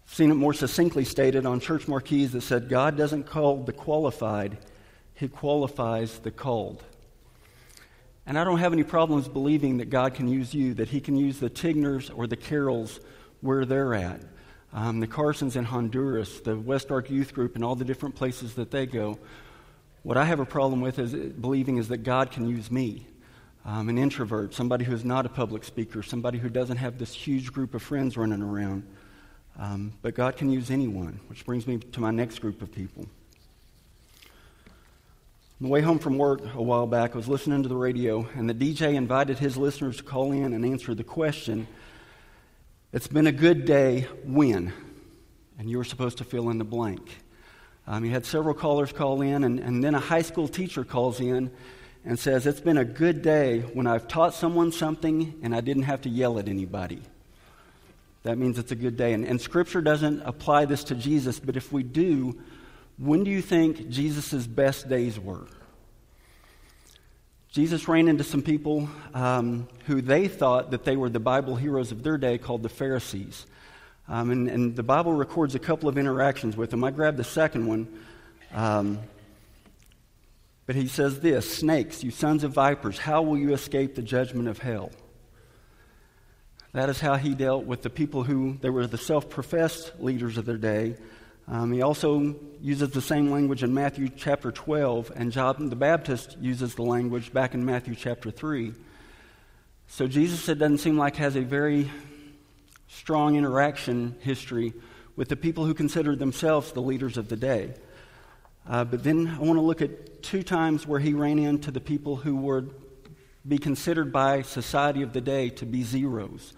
Seen 0.06 0.30
it 0.30 0.34
more 0.34 0.54
succinctly 0.54 1.04
stated 1.04 1.44
on 1.46 1.60
church 1.60 1.88
marquees 1.88 2.32
that 2.32 2.42
said, 2.42 2.68
God 2.68 2.96
doesn't 2.96 3.24
call 3.24 3.64
the 3.64 3.72
qualified, 3.72 4.58
he 5.14 5.28
qualifies 5.28 6.18
the 6.20 6.30
called. 6.30 6.84
And 8.26 8.36
I 8.36 8.42
don't 8.42 8.58
have 8.58 8.72
any 8.72 8.82
problems 8.82 9.28
believing 9.28 9.76
that 9.76 9.88
God 9.88 10.14
can 10.14 10.26
use 10.26 10.52
you, 10.52 10.74
that 10.74 10.88
He 10.88 11.00
can 11.00 11.16
use 11.16 11.38
the 11.38 11.48
Tigners 11.48 12.10
or 12.10 12.26
the 12.26 12.36
Carols 12.36 12.98
where 13.40 13.64
they're 13.64 13.94
at. 13.94 14.20
Um, 14.72 14.98
the 14.98 15.06
Carsons 15.06 15.54
in 15.54 15.64
Honduras, 15.64 16.40
the 16.40 16.56
West 16.56 16.90
Ark 16.90 17.08
Youth 17.08 17.32
Group, 17.32 17.54
and 17.54 17.64
all 17.64 17.76
the 17.76 17.84
different 17.84 18.16
places 18.16 18.54
that 18.54 18.72
they 18.72 18.84
go. 18.84 19.16
What 20.02 20.16
I 20.16 20.24
have 20.24 20.40
a 20.40 20.44
problem 20.44 20.80
with 20.80 20.98
is 20.98 21.14
believing 21.14 21.78
is 21.78 21.88
that 21.88 21.98
God 21.98 22.32
can 22.32 22.48
use 22.48 22.70
me, 22.70 23.06
um, 23.64 23.88
an 23.88 23.96
introvert, 23.96 24.54
somebody 24.54 24.84
who 24.84 24.92
is 24.92 25.04
not 25.04 25.24
a 25.24 25.28
public 25.28 25.62
speaker, 25.62 26.02
somebody 26.02 26.38
who 26.38 26.48
doesn't 26.48 26.76
have 26.78 26.98
this 26.98 27.14
huge 27.14 27.52
group 27.52 27.74
of 27.74 27.82
friends 27.82 28.16
running 28.16 28.42
around. 28.42 28.82
Um, 29.58 29.92
but 30.02 30.14
God 30.14 30.36
can 30.36 30.50
use 30.50 30.70
anyone, 30.70 31.20
which 31.28 31.46
brings 31.46 31.66
me 31.66 31.78
to 31.78 32.00
my 32.00 32.10
next 32.10 32.40
group 32.40 32.60
of 32.60 32.70
people. 32.70 33.06
On 35.58 35.66
the 35.66 35.68
way 35.68 35.80
home 35.80 35.98
from 35.98 36.18
work 36.18 36.42
a 36.54 36.62
while 36.62 36.86
back, 36.86 37.14
I 37.14 37.16
was 37.16 37.28
listening 37.28 37.62
to 37.62 37.68
the 37.68 37.76
radio, 37.76 38.28
and 38.34 38.50
the 38.50 38.54
DJ 38.54 38.94
invited 38.94 39.38
his 39.38 39.56
listeners 39.56 39.96
to 39.96 40.02
call 40.02 40.32
in 40.32 40.52
and 40.52 40.66
answer 40.66 40.94
the 40.94 41.04
question 41.04 41.66
It's 42.92 43.06
been 43.06 43.26
a 43.26 43.32
good 43.32 43.64
day, 43.64 44.06
when? 44.24 44.74
And 45.58 45.70
you 45.70 45.78
were 45.78 45.84
supposed 45.84 46.18
to 46.18 46.24
fill 46.24 46.50
in 46.50 46.58
the 46.58 46.64
blank. 46.64 47.16
Um, 47.86 48.04
he 48.04 48.10
had 48.10 48.26
several 48.26 48.54
callers 48.54 48.92
call 48.92 49.22
in, 49.22 49.44
and, 49.44 49.58
and 49.58 49.82
then 49.82 49.94
a 49.94 50.00
high 50.00 50.22
school 50.22 50.48
teacher 50.48 50.84
calls 50.84 51.20
in 51.20 51.50
and 52.04 52.18
says, 52.18 52.46
It's 52.46 52.60
been 52.60 52.76
a 52.76 52.84
good 52.84 53.22
day 53.22 53.60
when 53.60 53.86
I've 53.86 54.06
taught 54.08 54.34
someone 54.34 54.72
something 54.72 55.38
and 55.42 55.54
I 55.54 55.62
didn't 55.62 55.84
have 55.84 56.02
to 56.02 56.10
yell 56.10 56.38
at 56.38 56.48
anybody. 56.48 57.00
That 58.26 58.38
means 58.38 58.58
it's 58.58 58.72
a 58.72 58.76
good 58.76 58.96
day. 58.96 59.12
And, 59.12 59.24
and 59.24 59.40
Scripture 59.40 59.80
doesn't 59.80 60.20
apply 60.22 60.64
this 60.64 60.82
to 60.84 60.96
Jesus, 60.96 61.38
but 61.38 61.56
if 61.56 61.70
we 61.70 61.84
do, 61.84 62.36
when 62.98 63.22
do 63.22 63.30
you 63.30 63.40
think 63.40 63.88
Jesus' 63.88 64.48
best 64.48 64.88
days 64.88 65.18
were? 65.18 65.46
Jesus 67.52 67.86
ran 67.86 68.08
into 68.08 68.24
some 68.24 68.42
people 68.42 68.88
um, 69.14 69.68
who 69.86 70.02
they 70.02 70.26
thought 70.26 70.72
that 70.72 70.84
they 70.84 70.96
were 70.96 71.08
the 71.08 71.20
Bible 71.20 71.54
heroes 71.54 71.92
of 71.92 72.02
their 72.02 72.18
day 72.18 72.36
called 72.36 72.64
the 72.64 72.68
Pharisees. 72.68 73.46
Um, 74.08 74.32
and, 74.32 74.48
and, 74.48 74.76
the 74.76 74.82
Bible 74.82 75.12
records 75.12 75.54
a 75.54 75.60
couple 75.60 75.88
of 75.88 75.96
interactions 75.96 76.56
with 76.56 76.70
them. 76.70 76.82
I 76.82 76.90
grabbed 76.90 77.18
the 77.18 77.24
second 77.24 77.66
one. 77.66 77.86
Um, 78.52 78.98
but 80.66 80.74
he 80.74 80.88
says 80.88 81.20
this 81.20 81.58
Snakes, 81.58 82.02
you 82.02 82.10
sons 82.10 82.42
of 82.42 82.50
vipers, 82.52 82.98
how 82.98 83.22
will 83.22 83.38
you 83.38 83.54
escape 83.54 83.94
the 83.94 84.02
judgment 84.02 84.48
of 84.48 84.58
hell? 84.58 84.90
That 86.76 86.90
is 86.90 87.00
how 87.00 87.14
he 87.14 87.34
dealt 87.34 87.64
with 87.64 87.80
the 87.80 87.88
people 87.88 88.22
who 88.22 88.58
they 88.60 88.68
were 88.68 88.86
the 88.86 88.98
self 88.98 89.30
professed 89.30 89.98
leaders 89.98 90.36
of 90.36 90.44
their 90.44 90.58
day. 90.58 90.96
Um, 91.48 91.72
he 91.72 91.80
also 91.80 92.36
uses 92.60 92.90
the 92.90 93.00
same 93.00 93.30
language 93.30 93.62
in 93.62 93.72
Matthew 93.72 94.10
chapter 94.10 94.52
12, 94.52 95.10
and 95.16 95.32
John 95.32 95.70
the 95.70 95.74
Baptist 95.74 96.36
uses 96.38 96.74
the 96.74 96.82
language 96.82 97.32
back 97.32 97.54
in 97.54 97.64
Matthew 97.64 97.94
chapter 97.94 98.30
3. 98.30 98.74
So 99.86 100.06
Jesus, 100.06 100.50
it 100.50 100.58
doesn't 100.58 100.76
seem 100.76 100.98
like, 100.98 101.16
has 101.16 101.34
a 101.34 101.40
very 101.40 101.90
strong 102.88 103.36
interaction 103.36 104.14
history 104.20 104.74
with 105.16 105.30
the 105.30 105.36
people 105.36 105.64
who 105.64 105.72
considered 105.72 106.18
themselves 106.18 106.72
the 106.72 106.82
leaders 106.82 107.16
of 107.16 107.30
the 107.30 107.36
day. 107.36 107.72
Uh, 108.68 108.84
but 108.84 109.02
then 109.02 109.28
I 109.28 109.38
want 109.38 109.56
to 109.56 109.62
look 109.62 109.80
at 109.80 110.22
two 110.22 110.42
times 110.42 110.86
where 110.86 111.00
he 111.00 111.14
ran 111.14 111.38
into 111.38 111.70
the 111.70 111.80
people 111.80 112.16
who 112.16 112.36
would 112.36 112.74
be 113.48 113.56
considered 113.56 114.12
by 114.12 114.42
society 114.42 115.00
of 115.00 115.14
the 115.14 115.22
day 115.22 115.48
to 115.48 115.64
be 115.64 115.82
zeros. 115.82 116.52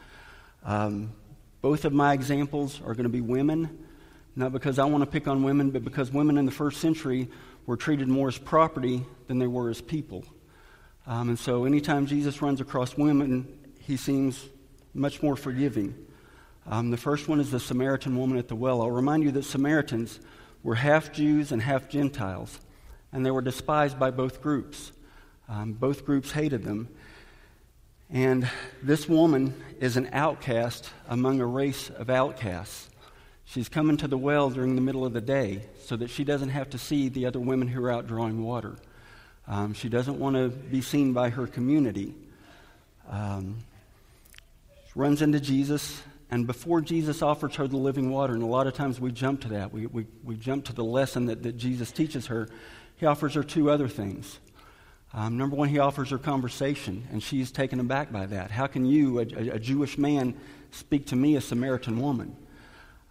Um, 0.69 1.15
both 1.63 1.87
of 1.87 1.95
my 1.95 2.13
examples 2.13 2.83
are 2.83 2.93
going 2.93 3.05
to 3.05 3.09
be 3.09 3.23
women, 3.23 3.87
not 4.37 4.53
because 4.53 4.79
I 4.79 4.85
want 4.85 5.03
to 5.03 5.11
pick 5.11 5.27
on 5.27 5.43
women, 5.43 5.71
but 5.71 5.83
because 5.83 6.13
women 6.13 6.37
in 6.37 6.45
the 6.45 6.53
first 6.53 6.83
century 6.83 7.31
were 7.65 7.79
treated 7.79 8.07
more 8.07 8.29
as 8.29 8.37
property 8.37 9.03
than 9.29 9.39
they 9.39 9.47
were 9.47 9.71
as 9.71 9.81
people. 9.81 10.27
Um, 11.07 11.31
and 11.31 11.39
so 11.39 11.65
anytime 11.65 12.05
Jesus 12.05 12.43
runs 12.43 12.61
across 12.61 12.99
women, 12.99 13.49
he 13.81 13.97
seems 13.97 14.45
much 14.93 15.23
more 15.23 15.37
forgiving. 15.37 15.95
Um, 16.67 16.91
the 16.91 16.99
first 16.99 17.29
one 17.29 17.41
is 17.41 17.51
the 17.51 17.61
Samaritan 17.61 18.15
woman 18.15 18.37
at 18.37 18.49
the 18.49 18.55
well. 18.55 18.83
I'll 18.83 18.91
remind 18.91 19.23
you 19.23 19.31
that 19.33 19.45
Samaritans 19.45 20.21
were 20.63 20.75
half 20.75 21.15
Jews 21.15 21.51
and 21.51 21.63
half 21.63 21.89
Gentiles, 21.89 22.61
and 23.11 23.25
they 23.25 23.31
were 23.31 23.41
despised 23.41 23.99
by 23.99 24.11
both 24.11 24.43
groups. 24.43 24.93
Um, 25.49 25.73
both 25.73 26.05
groups 26.05 26.33
hated 26.33 26.63
them. 26.63 26.91
And 28.11 28.49
this 28.83 29.09
woman 29.09 29.55
is 29.81 29.97
an 29.97 30.11
outcast 30.12 30.91
among 31.09 31.41
a 31.41 31.47
race 31.47 31.91
of 31.91 32.09
outcasts. 32.09 32.88
She's 33.45 33.69
coming 33.69 33.97
to 33.99 34.09
the 34.09 34.19
well 34.19 34.50
during 34.50 34.75
the 34.75 34.81
middle 34.81 35.05
of 35.05 35.12
the 35.12 35.21
day 35.21 35.62
so 35.85 35.97
that 35.97 36.11
she 36.11 36.25
doesn't 36.25 36.50
have 36.50 36.71
to 36.71 36.79
see 36.79 37.09
the 37.09 37.27
other 37.27 37.41
women 37.41 37.69
who 37.69 37.85
are 37.85 37.91
out 37.91 38.07
drawing 38.07 38.43
water. 38.43 38.77
Um, 39.47 39.75
she 39.75 39.88
doesn't 39.88 40.19
want 40.19 40.37
to 40.37 40.49
be 40.49 40.83
seen 40.83 41.12
by 41.12 41.31
her 41.31 41.47
community. 41.47 42.15
Um, 43.09 43.59
she 44.87 44.93
runs 44.99 45.23
into 45.23 45.41
Jesus 45.41 46.03
and 46.31 46.47
before 46.47 46.81
Jesus 46.81 47.23
offers 47.23 47.55
her 47.57 47.67
the 47.67 47.77
living 47.77 48.11
water, 48.11 48.35
and 48.35 48.43
a 48.43 48.47
lot 48.47 48.67
of 48.67 48.75
times 48.75 49.00
we 49.00 49.12
jump 49.12 49.43
to 49.43 49.49
that, 49.49 49.73
we, 49.73 49.87
we, 49.87 50.07
we 50.23 50.37
jump 50.37 50.67
to 50.67 50.75
the 50.75 50.85
lesson 50.85 51.27
that, 51.27 51.43
that 51.43 51.57
Jesus 51.57 51.91
teaches 51.91 52.27
her, 52.27 52.49
he 52.97 53.07
offers 53.07 53.35
her 53.35 53.43
two 53.43 53.71
other 53.71 53.88
things. 53.88 54.38
Um, 55.15 55.38
number 55.38 55.57
one, 55.57 55.69
he 55.69 55.79
offers 55.79 56.11
her 56.11 56.19
conversation, 56.19 57.07
and 57.11 57.23
she's 57.23 57.50
taken 57.50 57.81
aback 57.81 58.12
by 58.12 58.27
that. 58.27 58.50
How 58.50 58.67
can 58.67 58.85
you, 58.85 59.21
a, 59.21 59.23
a 59.23 59.59
Jewish 59.59 59.97
man, 59.97 60.35
speak 60.71 61.07
to 61.07 61.17
me, 61.17 61.37
a 61.37 61.41
Samaritan 61.41 62.00
woman? 62.00 62.37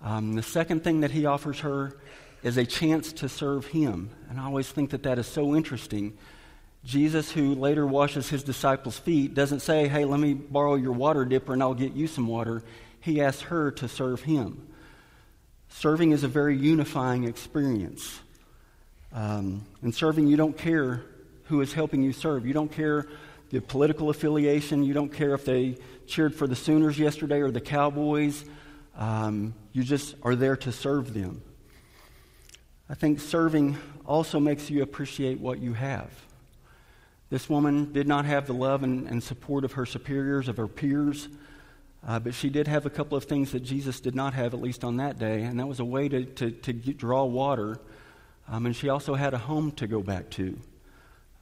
Um, 0.01 0.34
the 0.34 0.44
second 0.44 0.84
thing 0.84 1.01
that 1.01 1.12
he 1.12 1.25
offers 1.25 1.62
her 1.62 1.98
is 2.44 2.58
a 2.58 2.66
chance 2.66 3.12
to 3.13 3.27
serve 3.27 3.66
him. 3.66 4.12
And 4.30 4.39
I 4.39 4.46
always 4.46 4.70
think 4.70 4.92
that 4.92 5.04
that 5.04 5.18
is 5.18 5.25
so 5.25 5.56
interesting. 5.56 6.16
Jesus, 6.86 7.32
who 7.32 7.56
later 7.56 7.86
washes 7.86 8.30
his 8.30 8.44
disciples' 8.44 9.00
feet, 9.00 9.34
doesn't 9.34 9.62
say, 9.62 9.88
Hey, 9.88 10.06
let 10.06 10.20
me 10.20 10.36
borrow 10.36 10.75
your 10.75 10.92
water 10.92 11.25
dipper 11.25 11.54
and 11.54 11.63
I'll 11.63 11.74
get 11.74 11.94
you 11.94 12.08
some 12.08 12.27
water 12.27 12.63
he 13.08 13.22
asks 13.22 13.44
her 13.44 13.72
to 13.72 13.88
serve 13.88 14.22
him. 14.24 14.68
Serving 15.70 16.12
is 16.12 16.24
a 16.24 16.27
very 16.27 16.58
unifying 16.58 17.24
experience. 17.24 18.20
Um, 19.13 19.66
and 19.82 19.96
serving, 19.96 20.27
you 20.27 20.38
don't 20.38 20.58
care 20.58 21.04
who 21.48 21.62
is 21.62 21.74
helping 21.74 22.01
you 22.01 22.13
serve. 22.13 22.46
You 22.46 22.54
don't 22.54 22.72
care 22.72 23.08
the 23.50 23.62
political 23.62 24.10
affiliation. 24.10 24.84
You 24.84 24.94
don't 24.94 25.12
care 25.12 25.34
if 25.34 25.46
they 25.46 25.77
cheered 26.06 26.36
for 26.36 26.48
the 26.48 26.56
Sooners 26.56 27.00
yesterday 27.00 27.39
or 27.39 27.51
the 27.51 27.62
Cowboys. 27.62 28.46
Um, 28.96 29.54
you 29.72 29.84
just 29.84 30.16
are 30.24 30.36
there 30.36 30.58
to 30.58 30.72
serve 30.72 31.13
them. 31.13 31.42
I 32.89 32.94
think 32.94 33.20
serving 33.20 33.77
also 34.06 34.39
makes 34.39 34.70
you 34.70 34.82
appreciate 34.82 35.39
what 35.39 35.60
you 35.60 35.74
have. 35.74 36.10
This 37.30 37.50
woman 37.50 37.92
did 37.92 38.08
not 38.08 38.25
have 38.25 38.48
the 38.48 38.54
love 38.54 38.84
and, 38.84 39.08
and 39.08 39.22
support 39.22 39.66
of 39.66 39.74
her 39.74 39.86
superiors, 39.86 40.48
of 40.48 40.58
her 40.58 40.68
peers. 40.68 41.27
Uh, 42.08 42.20
but 42.20 42.34
she 42.34 42.50
did 42.50 42.68
have 42.68 42.86
a 42.86 42.89
couple 42.89 43.18
of 43.18 43.25
things 43.25 43.51
that 43.51 43.62
Jesus 43.62 44.00
did 44.00 44.16
not 44.16 44.34
have, 44.34 44.54
at 44.54 44.62
least 44.62 44.86
on 44.86 44.98
that 44.98 45.20
day, 45.20 45.44
and 45.44 45.60
that 45.60 45.68
was 45.68 45.82
a 45.82 45.86
way 45.86 46.08
to, 46.08 46.24
to, 46.24 46.51
to 46.51 46.72
get, 46.72 46.98
draw 46.98 47.25
water. 47.25 47.80
Um, 48.48 48.66
and 48.66 48.75
she 48.75 48.88
also 48.88 49.16
had 49.16 49.34
a 49.34 49.38
home 49.38 49.72
to 49.74 49.88
go 49.88 50.01
back 50.01 50.30
to. 50.32 50.58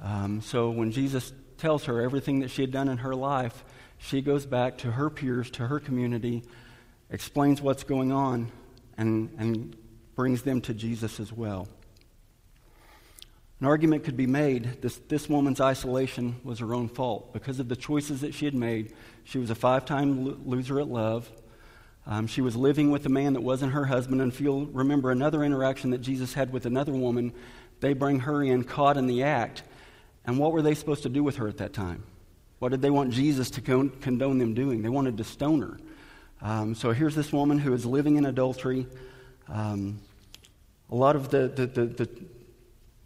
Um, 0.02 0.42
so 0.42 0.70
when 0.70 0.92
Jesus 0.92 1.34
tells 1.58 1.86
her 1.86 2.02
everything 2.02 2.40
that 2.40 2.50
she 2.50 2.62
had 2.62 2.72
done 2.72 2.90
in 2.90 2.98
her 2.98 3.16
life, 3.16 3.64
she 3.98 4.22
goes 4.22 4.46
back 4.46 4.78
to 4.80 4.92
her 4.92 5.10
peers, 5.10 5.50
to 5.52 5.68
her 5.68 5.80
community, 5.80 6.44
explains 7.10 7.62
what's 7.62 7.84
going 7.84 8.12
on, 8.12 8.52
and, 8.98 9.34
and 9.38 9.75
brings 10.16 10.42
them 10.42 10.62
to 10.62 10.74
Jesus 10.74 11.20
as 11.20 11.32
well. 11.32 11.68
An 13.62 13.68
argument 13.68 14.04
could 14.04 14.18
be 14.18 14.28
made 14.28 14.82
this, 14.82 14.98
this 15.08 15.30
woman's 15.30 15.62
isolation 15.62 16.36
was 16.44 16.60
her 16.60 16.74
own 16.74 16.90
fault. 16.90 17.32
Because 17.32 17.60
of 17.60 17.70
the 17.70 17.75
choices 17.75 18.22
that 18.22 18.34
she 18.34 18.46
had 18.46 18.54
made, 18.54 18.94
she 19.24 19.38
was 19.38 19.50
a 19.50 19.56
five 19.56 19.86
time 19.86 20.25
lo- 20.25 20.38
loser 20.44 20.80
at 20.80 20.88
love. 20.88 21.30
Um, 22.06 22.28
she 22.28 22.42
was 22.42 22.56
living 22.56 22.92
with 22.92 23.06
a 23.06 23.10
man 23.10 23.34
that 23.34 23.42
wasn't 23.42 23.72
her 23.72 23.86
husband. 23.86 24.22
And 24.22 24.32
if 24.32 24.42
you'll 24.42 24.66
remember 24.68 25.10
another 25.10 25.44
interaction 25.44 25.92
that 25.92 26.02
Jesus 26.02 26.34
had 26.34 26.52
with 26.52 26.66
another 26.66 26.92
woman, 26.92 27.34
they 27.80 27.94
bring 27.94 28.22
her 28.22 28.44
in 28.44 28.66
caught 28.66 28.98
in 28.98 29.08
the 29.08 29.24
act. 29.24 29.64
And 30.25 30.38
what 30.38 30.51
were 30.51 30.62
they 30.62 30.75
supposed 30.75 31.03
to 31.03 31.10
do 31.10 31.24
with 31.24 31.38
her 31.38 31.48
at 31.48 31.58
that 31.58 31.74
time? 31.74 32.03
What 32.60 32.70
did 32.70 32.82
they 32.82 32.89
want 32.89 33.12
Jesus 33.12 33.50
to 33.51 33.62
condone 33.62 34.38
them 34.38 34.53
doing? 34.53 34.82
They 34.82 34.89
wanted 34.89 35.17
to 35.17 35.24
stone 35.24 35.62
her. 35.62 35.77
Um, 36.41 36.75
so 36.75 36.91
here's 36.91 37.15
this 37.15 37.32
woman 37.32 37.60
who 37.60 37.74
is 37.74 37.86
living 37.86 38.15
in 38.17 38.25
adultery. 38.25 38.88
Um, 39.48 40.00
a 40.91 40.96
lot 40.96 41.15
of 41.15 41.29
the, 41.29 41.48
the, 41.48 41.65
the, 41.67 41.86
the 41.86 42.10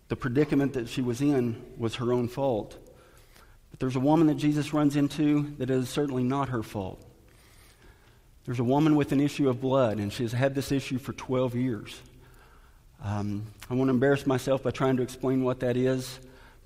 the 0.09 0.15
predicament 0.15 0.73
that 0.73 0.89
she 0.89 1.01
was 1.01 1.21
in 1.21 1.63
was 1.77 1.95
her 1.95 2.11
own 2.11 2.27
fault. 2.27 2.75
But 3.71 3.79
there's 3.79 3.95
a 3.95 4.01
woman 4.01 4.27
that 4.27 4.35
Jesus 4.35 4.73
runs 4.73 4.95
into 4.95 5.53
that 5.59 5.69
is 5.69 5.88
certainly 5.88 6.23
not 6.23 6.49
her 6.49 6.63
fault. 6.63 7.01
There's 8.45 8.59
a 8.59 8.63
woman 8.63 8.95
with 8.95 9.11
an 9.11 9.21
issue 9.21 9.47
of 9.47 9.61
blood, 9.61 9.99
and 9.99 10.11
she 10.11 10.23
has 10.23 10.31
had 10.31 10.55
this 10.55 10.71
issue 10.71 10.97
for 10.97 11.13
12 11.13 11.55
years. 11.55 12.01
Um, 13.03 13.45
I 13.69 13.75
won't 13.75 13.91
embarrass 13.91 14.25
myself 14.25 14.63
by 14.63 14.71
trying 14.71 14.97
to 14.97 15.03
explain 15.03 15.43
what 15.43 15.59
that 15.59 15.77
is, 15.77 16.19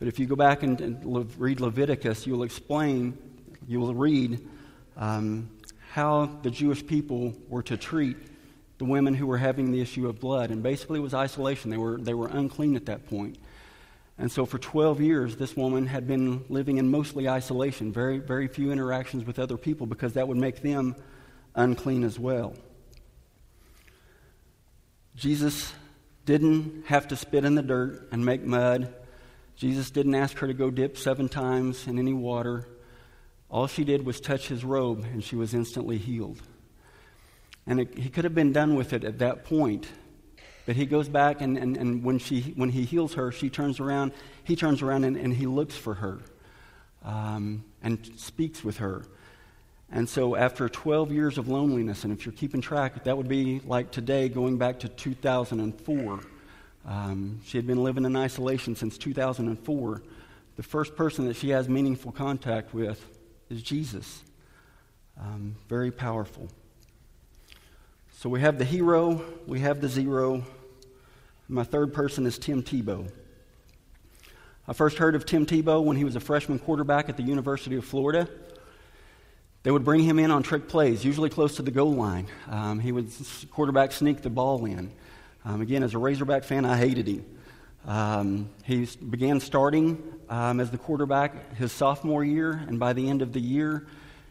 but 0.03 0.09
if 0.09 0.19
you 0.19 0.25
go 0.25 0.35
back 0.35 0.63
and, 0.63 0.81
and 0.81 1.39
read 1.39 1.61
Leviticus, 1.61 2.27
you'll 2.27 2.43
explain, 2.43 3.17
you 3.69 3.79
will 3.79 3.95
read 3.95 4.45
um, 4.97 5.49
how 5.91 6.25
the 6.41 6.51
Jewish 6.51 6.85
people 6.85 7.33
were 7.47 7.63
to 7.63 7.77
treat 7.77 8.17
the 8.79 8.83
women 8.83 9.13
who 9.13 9.25
were 9.25 9.37
having 9.37 9.71
the 9.71 9.79
issue 9.79 10.09
of 10.09 10.19
blood. 10.19 10.51
And 10.51 10.61
basically, 10.61 10.99
it 10.99 11.03
was 11.03 11.13
isolation. 11.13 11.71
They 11.71 11.77
were, 11.77 11.97
they 11.97 12.13
were 12.13 12.27
unclean 12.27 12.75
at 12.75 12.87
that 12.87 13.07
point. 13.07 13.37
And 14.17 14.29
so, 14.29 14.45
for 14.45 14.57
12 14.57 14.99
years, 14.99 15.37
this 15.37 15.55
woman 15.55 15.87
had 15.87 16.05
been 16.05 16.43
living 16.49 16.79
in 16.79 16.91
mostly 16.91 17.29
isolation, 17.29 17.93
very, 17.93 18.17
very 18.17 18.49
few 18.49 18.73
interactions 18.73 19.23
with 19.23 19.39
other 19.39 19.55
people, 19.55 19.87
because 19.87 20.15
that 20.15 20.27
would 20.27 20.35
make 20.35 20.61
them 20.61 20.97
unclean 21.55 22.03
as 22.03 22.19
well. 22.19 22.55
Jesus 25.15 25.71
didn't 26.25 26.87
have 26.87 27.07
to 27.07 27.15
spit 27.15 27.45
in 27.45 27.55
the 27.55 27.63
dirt 27.63 28.09
and 28.11 28.25
make 28.25 28.43
mud. 28.43 28.93
Jesus 29.63 29.91
didn't 29.91 30.15
ask 30.15 30.39
her 30.39 30.47
to 30.47 30.53
go 30.53 30.69
dip 30.69 30.97
seven 30.97 31.29
times 31.29 31.87
in 31.87 31.97
any 31.97 32.11
water. 32.11 32.67
All 33.49 33.65
she 33.67 33.85
did 33.85 34.05
was 34.05 34.19
touch 34.19 34.49
his 34.49 34.65
robe, 34.65 35.05
and 35.05 35.23
she 35.23 35.37
was 35.37 35.53
instantly 35.53 35.97
healed. 35.97 36.41
And 37.65 37.79
it, 37.79 37.97
he 37.97 38.09
could 38.09 38.25
have 38.25 38.35
been 38.35 38.51
done 38.51 38.75
with 38.75 38.91
it 38.91 39.05
at 39.05 39.19
that 39.19 39.45
point. 39.45 39.87
But 40.65 40.75
he 40.75 40.85
goes 40.85 41.07
back, 41.07 41.39
and, 41.39 41.57
and, 41.57 41.77
and 41.77 42.03
when, 42.03 42.19
she, 42.19 42.53
when 42.57 42.71
he 42.71 42.83
heals 42.83 43.13
her, 43.13 43.31
she 43.31 43.49
turns 43.49 43.79
around, 43.79 44.11
he 44.43 44.57
turns 44.57 44.81
around 44.81 45.05
and, 45.05 45.15
and 45.15 45.33
he 45.33 45.45
looks 45.45 45.77
for 45.77 45.93
her 45.93 46.19
um, 47.05 47.63
and 47.81 48.05
speaks 48.17 48.65
with 48.65 48.79
her. 48.79 49.05
And 49.89 50.09
so, 50.09 50.35
after 50.35 50.67
12 50.67 51.13
years 51.13 51.37
of 51.37 51.47
loneliness, 51.47 52.03
and 52.03 52.11
if 52.11 52.25
you're 52.25 52.33
keeping 52.33 52.59
track, 52.59 53.05
that 53.05 53.15
would 53.15 53.29
be 53.29 53.61
like 53.63 53.91
today 53.91 54.27
going 54.27 54.57
back 54.57 54.79
to 54.79 54.89
2004. 54.89 56.19
Um, 56.85 57.39
she 57.45 57.57
had 57.57 57.65
been 57.65 57.83
living 57.83 58.05
in 58.05 58.15
isolation 58.15 58.75
since 58.75 58.97
2004. 58.97 60.03
The 60.55 60.63
first 60.63 60.95
person 60.95 61.27
that 61.27 61.35
she 61.35 61.49
has 61.49 61.69
meaningful 61.69 62.11
contact 62.11 62.73
with 62.73 63.03
is 63.49 63.61
Jesus. 63.61 64.23
Um, 65.19 65.55
very 65.69 65.91
powerful. 65.91 66.49
So 68.11 68.29
we 68.29 68.41
have 68.41 68.57
the 68.57 68.65
hero, 68.65 69.23
we 69.47 69.59
have 69.59 69.81
the 69.81 69.89
zero. 69.89 70.43
My 71.47 71.63
third 71.63 71.93
person 71.93 72.25
is 72.25 72.37
Tim 72.37 72.63
Tebow. 72.63 73.11
I 74.67 74.73
first 74.73 74.97
heard 74.97 75.15
of 75.15 75.25
Tim 75.25 75.45
Tebow 75.45 75.83
when 75.83 75.97
he 75.97 76.05
was 76.05 76.15
a 76.15 76.21
freshman 76.21 76.57
quarterback 76.57 77.09
at 77.09 77.17
the 77.17 77.23
University 77.23 77.75
of 77.75 77.83
Florida. 77.83 78.29
They 79.63 79.71
would 79.71 79.83
bring 79.83 80.01
him 80.01 80.19
in 80.19 80.31
on 80.31 80.43
trick 80.43 80.67
plays, 80.67 81.03
usually 81.03 81.29
close 81.29 81.55
to 81.55 81.61
the 81.61 81.71
goal 81.71 81.93
line. 81.93 82.27
Um, 82.49 82.79
he 82.79 82.91
would 82.91 83.11
quarterback 83.51 83.91
sneak 83.91 84.21
the 84.21 84.29
ball 84.29 84.65
in. 84.65 84.91
Um, 85.45 85.61
again, 85.61 85.83
as 85.83 85.93
a 85.93 85.97
Razorback 85.97 86.43
fan, 86.43 86.65
I 86.65 86.77
hated 86.77 87.07
him. 87.07 87.25
Um, 87.85 88.49
he 88.63 88.87
began 89.09 89.39
starting 89.41 90.01
um, 90.29 90.59
as 90.59 90.71
the 90.71 90.77
quarterback 90.77 91.55
his 91.55 91.71
sophomore 91.71 92.23
year, 92.23 92.51
and 92.51 92.79
by 92.79 92.93
the 92.93 93.09
end 93.09 93.21
of 93.21 93.33
the 93.33 93.41
year, 93.41 93.85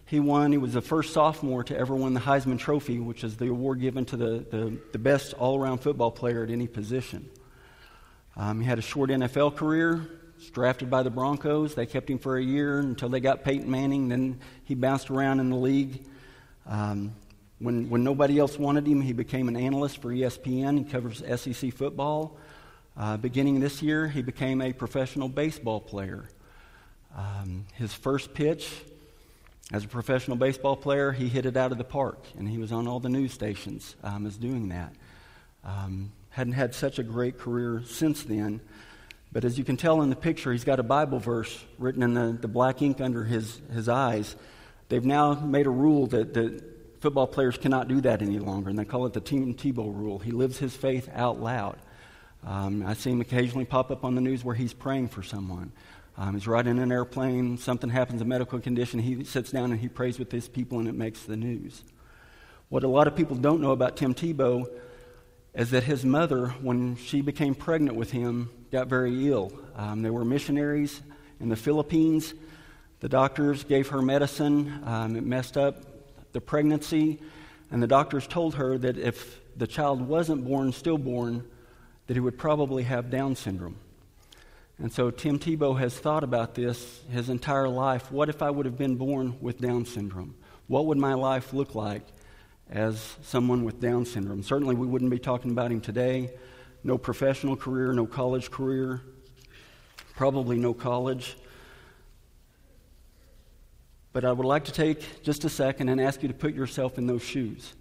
he 0.07 0.21
won. 0.21 0.53
He 0.53 0.59
was 0.59 0.73
the 0.73 0.81
first 0.81 1.13
sophomore 1.13 1.65
to 1.65 1.77
ever 1.77 1.95
win 1.95 2.15
the 2.15 2.21
Heisman 2.21 2.59
Trophy, 2.59 2.99
which 2.99 3.25
is 3.25 3.37
the 3.37 3.49
award 3.49 3.81
given 3.81 4.05
to 4.07 4.17
the, 4.17 4.47
the, 4.51 4.79
the 4.93 4.99
best 4.99 5.35
all 5.35 5.59
around 5.59 5.79
football 5.79 6.11
player 6.11 6.43
at 6.43 6.51
any 6.51 6.67
position. 6.67 7.29
Um, 8.37 8.61
he 8.61 8.67
had 8.67 8.79
a 8.79 8.83
short 8.83 9.11
NFL 9.11 9.57
career, 9.57 10.07
was 10.37 10.51
drafted 10.51 10.91
by 10.91 11.03
the 11.03 11.11
Broncos. 11.11 11.75
They 11.75 11.87
kept 11.87 12.09
him 12.11 12.19
for 12.19 12.37
a 12.37 12.43
year 12.43 12.79
until 12.79 13.09
they 13.11 13.21
got 13.21 13.45
Peyton 13.45 13.71
Manning. 13.71 14.09
Then 14.09 14.41
he 14.65 14.75
bounced 14.75 15.11
around 15.11 15.41
in 15.41 15.51
the 15.51 15.57
league. 15.57 16.05
Um, 16.67 17.15
when, 17.63 17.89
when 17.89 18.03
nobody 18.03 18.39
else 18.39 18.59
wanted 18.59 18.87
him, 18.87 19.01
he 19.01 19.13
became 19.13 19.49
an 19.49 19.57
analyst 19.57 20.03
for 20.03 20.09
ESPN. 20.09 20.79
He 20.79 20.85
covers 20.85 21.23
SEC 21.41 21.73
football. 21.73 22.37
Uh, 22.97 23.17
beginning 23.17 23.61
this 23.61 23.81
year, 23.81 24.09
he 24.09 24.21
became 24.21 24.61
a 24.61 24.73
professional 24.73 25.29
baseball 25.29 25.81
player. 25.81 26.25
Um, 27.17 27.67
his 27.75 27.95
first 27.95 28.35
pitch 28.35 28.69
as 29.73 29.85
a 29.85 29.89
professional 29.89 30.37
baseball 30.37 30.77
player, 30.77 31.13
he 31.13 31.29
hit 31.29 31.47
it 31.47 31.57
out 31.57 31.73
of 31.73 31.79
the 31.79 31.85
park, 31.85 32.25
and 32.37 32.49
he 32.49 32.59
was 32.59 32.73
on 32.73 32.89
all 32.89 33.01
the 33.01 33.09
news 33.09 33.33
stations 33.33 33.95
um, 34.03 34.27
as 34.27 34.37
doing 34.37 34.69
that. 34.71 34.93
Um, 35.65 36.13
hadn't 36.31 36.55
had 36.55 36.75
such 36.75 36.99
a 36.99 37.03
great 37.03 37.39
career 37.39 37.83
since 37.87 38.25
then. 38.25 38.61
But 39.31 39.45
as 39.45 39.57
you 39.57 39.65
can 39.65 39.77
tell 39.77 40.03
in 40.03 40.11
the 40.11 40.17
picture, 40.17 40.53
he's 40.53 40.65
got 40.65 40.81
a 40.81 40.83
Bible 40.83 41.19
verse 41.19 41.65
written 41.79 42.03
in 42.03 42.13
the, 42.13 42.37
the 42.39 42.49
black 42.49 42.83
ink 42.83 43.01
under 43.01 43.25
his, 43.25 43.61
his 43.73 43.89
eyes. 43.89 44.35
They've 44.89 45.05
now 45.05 45.35
made 45.35 45.67
a 45.67 45.71
rule 45.71 46.07
that, 46.09 46.35
that 46.35 46.72
football 47.03 47.27
players 47.27 47.59
cannot 47.59 47.89
do 47.89 48.01
that 48.01 48.23
any 48.23 48.39
longer, 48.39 48.71
and 48.71 48.79
they 48.79 48.85
call 48.85 49.05
it 49.07 49.13
the 49.13 49.21
Tim 49.21 49.55
Tebow 49.55 49.93
rule. 49.93 50.21
He 50.21 50.31
lives 50.31 50.57
his 50.57 50.77
faith 50.77 51.11
out 51.13 51.41
loud. 51.41 51.77
Um, 52.47 52.87
I 52.87 52.95
see 52.95 53.11
him 53.11 53.21
occasionally 53.21 53.65
pop 53.65 53.91
up 53.91 54.05
on 54.05 54.15
the 54.15 54.21
news 54.21 54.45
where 54.45 54.55
he's 54.55 54.73
praying 54.73 55.09
for 55.09 55.21
someone. 55.21 55.73
Um, 56.17 56.35
he's 56.35 56.47
riding 56.47 56.79
an 56.79 56.93
airplane, 56.93 57.59
something 57.59 57.91
happens, 57.91 58.23
a 58.23 58.25
medical 58.25 58.61
condition, 58.61 59.01
he 59.01 59.25
sits 59.25 59.51
down 59.51 59.73
and 59.73 59.81
he 59.81 59.89
prays 59.89 60.17
with 60.21 60.31
his 60.31 60.49
people, 60.49 60.79
and 60.79 60.87
it 60.87 60.95
makes 60.95 61.25
the 61.25 61.37
news. 61.37 61.83
What 62.69 62.85
a 62.85 62.89
lot 62.89 63.09
of 63.09 63.17
people 63.17 63.35
don't 63.35 63.61
know 63.61 63.73
about 63.73 63.97
Tim 63.97 64.15
Tebow 64.15 64.69
is 65.55 65.73
that 65.73 65.83
his 65.83 66.05
mother, 66.05 66.49
when 66.61 66.95
she 66.95 67.21
became 67.21 67.57
pregnant 67.57 67.97
with 67.97 68.13
him, 68.13 68.49
got 68.71 68.87
very 68.87 69.29
ill. 69.29 69.53
Um, 69.75 70.03
they 70.03 70.11
were 70.11 70.25
missionaries 70.25 71.03
in 71.41 71.49
the 71.49 71.57
Philippines. 71.57 72.33
The 73.01 73.09
doctors 73.09 73.65
gave 73.65 73.89
her 73.89 74.01
medicine, 74.01 74.83
um, 74.85 75.17
it 75.17 75.25
messed 75.25 75.57
up 75.57 75.92
the 76.33 76.41
pregnancy, 76.41 77.21
and 77.71 77.83
the 77.83 77.87
doctors 77.87 78.27
told 78.27 78.57
her 78.57 78.79
that 78.79 78.99
if 78.99 79.41
the 79.57 79.67
child 79.67 80.01
wasn't 80.01 80.45
born 80.45 80.73
stillborn, 80.73 81.45
that 82.07 82.15
he 82.15 82.21
would 82.21 82.39
probably 82.39 82.83
have 82.85 83.11
Down 83.11 83.37
syndrome. 83.37 83.77
And 84.79 84.93
so 84.93 85.11
Tim 85.11 85.39
Tebow 85.39 85.79
has 85.79 85.97
thought 85.97 86.25
about 86.25 86.55
this 86.55 87.03
his 87.11 87.29
entire 87.29 87.69
life. 87.69 88.11
What 88.11 88.29
if 88.29 88.43
I 88.43 88.51
would 88.51 88.67
have 88.67 88.79
been 88.79 88.97
born 88.97 89.37
with 89.41 89.61
Down 89.61 89.85
syndrome? 89.85 90.35
What 90.67 90.87
would 90.87 90.99
my 90.99 91.15
life 91.15 91.53
look 91.53 91.75
like 91.75 92.03
as 92.71 93.17
someone 93.23 93.65
with 93.65 93.81
Down 93.81 94.05
syndrome? 94.05 94.43
Certainly, 94.43 94.75
we 94.75 94.87
wouldn't 94.87 95.11
be 95.11 95.19
talking 95.19 95.51
about 95.51 95.71
him 95.71 95.81
today. 95.81 96.33
No 96.83 96.99
professional 96.99 97.57
career, 97.57 97.93
no 97.93 98.07
college 98.07 98.51
career, 98.51 99.03
probably 100.17 100.59
no 100.59 100.75
college. 100.75 101.37
But 104.13 104.25
I 104.25 104.33
would 104.33 104.47
like 104.47 104.65
to 104.67 104.73
take 104.73 105.23
just 105.23 105.45
a 105.45 105.49
second 105.49 105.89
and 105.89 106.01
ask 106.01 106.23
you 106.23 106.29
to 106.29 106.35
put 106.35 106.55
yourself 106.55 106.99
in 106.99 107.07
those 107.07 107.23
shoes. 107.23 107.73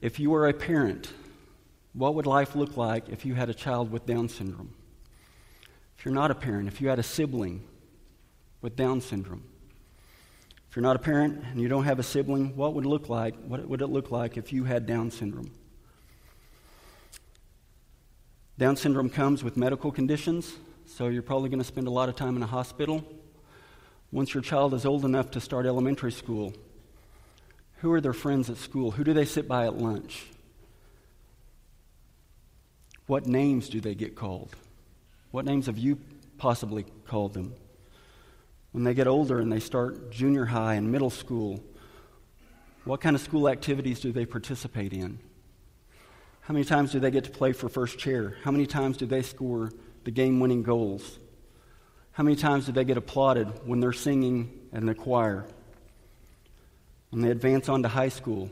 If 0.00 0.18
you 0.18 0.30
were 0.30 0.48
a 0.48 0.52
parent, 0.52 1.08
what 1.92 2.14
would 2.14 2.26
life 2.26 2.56
look 2.56 2.76
like 2.76 3.08
if 3.08 3.24
you 3.24 3.34
had 3.34 3.48
a 3.48 3.54
child 3.54 3.90
with 3.92 4.06
Down 4.06 4.28
syndrome? 4.28 4.74
If 5.96 6.04
you're 6.04 6.14
not 6.14 6.30
a 6.30 6.34
parent, 6.34 6.68
if 6.68 6.80
you 6.80 6.88
had 6.88 6.98
a 6.98 7.04
sibling 7.04 7.62
with 8.60 8.76
Down 8.76 9.00
syndrome, 9.00 9.44
if 10.68 10.76
you're 10.76 10.82
not 10.82 10.96
a 10.96 10.98
parent 10.98 11.44
and 11.52 11.60
you 11.60 11.68
don't 11.68 11.84
have 11.84 12.00
a 12.00 12.02
sibling, 12.02 12.56
what 12.56 12.74
would 12.74 12.84
it 12.84 12.88
look 12.88 13.08
like? 13.08 13.36
What 13.46 13.64
would 13.68 13.80
it 13.80 13.86
look 13.86 14.10
like 14.10 14.36
if 14.36 14.52
you 14.52 14.64
had 14.64 14.86
Down 14.86 15.12
syndrome? 15.12 15.52
Down 18.58 18.76
syndrome 18.76 19.08
comes 19.08 19.44
with 19.44 19.56
medical 19.56 19.92
conditions, 19.92 20.52
so 20.86 21.06
you're 21.06 21.22
probably 21.22 21.48
going 21.48 21.60
to 21.60 21.64
spend 21.64 21.86
a 21.86 21.90
lot 21.90 22.08
of 22.08 22.16
time 22.16 22.36
in 22.36 22.42
a 22.42 22.46
hospital. 22.46 23.04
Once 24.14 24.32
your 24.32 24.44
child 24.44 24.72
is 24.72 24.86
old 24.86 25.04
enough 25.04 25.32
to 25.32 25.40
start 25.40 25.66
elementary 25.66 26.12
school, 26.12 26.52
who 27.78 27.90
are 27.90 28.00
their 28.00 28.12
friends 28.12 28.48
at 28.48 28.56
school? 28.56 28.92
Who 28.92 29.02
do 29.02 29.12
they 29.12 29.24
sit 29.24 29.48
by 29.48 29.66
at 29.66 29.76
lunch? 29.76 30.26
What 33.08 33.26
names 33.26 33.68
do 33.68 33.80
they 33.80 33.96
get 33.96 34.14
called? 34.14 34.54
What 35.32 35.44
names 35.44 35.66
have 35.66 35.78
you 35.78 35.98
possibly 36.38 36.86
called 37.08 37.34
them? 37.34 37.54
When 38.70 38.84
they 38.84 38.94
get 38.94 39.08
older 39.08 39.40
and 39.40 39.50
they 39.50 39.58
start 39.58 40.12
junior 40.12 40.44
high 40.44 40.74
and 40.74 40.92
middle 40.92 41.10
school, 41.10 41.60
what 42.84 43.00
kind 43.00 43.16
of 43.16 43.22
school 43.22 43.48
activities 43.48 43.98
do 43.98 44.12
they 44.12 44.26
participate 44.26 44.92
in? 44.92 45.18
How 46.42 46.54
many 46.54 46.64
times 46.64 46.92
do 46.92 47.00
they 47.00 47.10
get 47.10 47.24
to 47.24 47.32
play 47.32 47.50
for 47.50 47.68
first 47.68 47.98
chair? 47.98 48.36
How 48.44 48.52
many 48.52 48.66
times 48.66 48.96
do 48.96 49.06
they 49.06 49.22
score 49.22 49.72
the 50.04 50.12
game 50.12 50.38
winning 50.38 50.62
goals? 50.62 51.18
How 52.14 52.22
many 52.22 52.36
times 52.36 52.66
do 52.66 52.72
they 52.72 52.84
get 52.84 52.96
applauded 52.96 53.48
when 53.66 53.80
they're 53.80 53.92
singing 53.92 54.48
in 54.72 54.86
the 54.86 54.94
choir? 54.94 55.44
When 57.10 57.22
they 57.22 57.30
advance 57.30 57.68
on 57.68 57.82
to 57.82 57.88
high 57.88 58.08
school, 58.08 58.50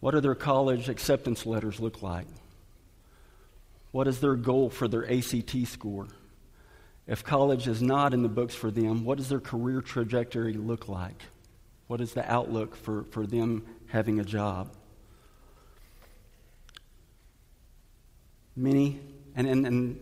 what 0.00 0.12
do 0.12 0.20
their 0.20 0.34
college 0.34 0.88
acceptance 0.88 1.44
letters 1.44 1.78
look 1.78 2.00
like? 2.02 2.26
What 3.92 4.08
is 4.08 4.20
their 4.20 4.34
goal 4.34 4.70
for 4.70 4.88
their 4.88 5.10
ACT 5.10 5.66
score? 5.66 6.08
If 7.06 7.22
college 7.22 7.68
is 7.68 7.82
not 7.82 8.14
in 8.14 8.22
the 8.22 8.28
books 8.30 8.54
for 8.54 8.70
them, 8.70 9.04
what 9.04 9.18
does 9.18 9.28
their 9.28 9.40
career 9.40 9.82
trajectory 9.82 10.54
look 10.54 10.88
like? 10.88 11.20
What 11.86 12.00
is 12.00 12.14
the 12.14 12.30
outlook 12.30 12.76
for, 12.76 13.04
for 13.10 13.26
them 13.26 13.66
having 13.88 14.20
a 14.20 14.24
job? 14.24 14.74
Many, 18.56 19.00
and, 19.36 19.46
and, 19.46 19.66
and 19.66 20.00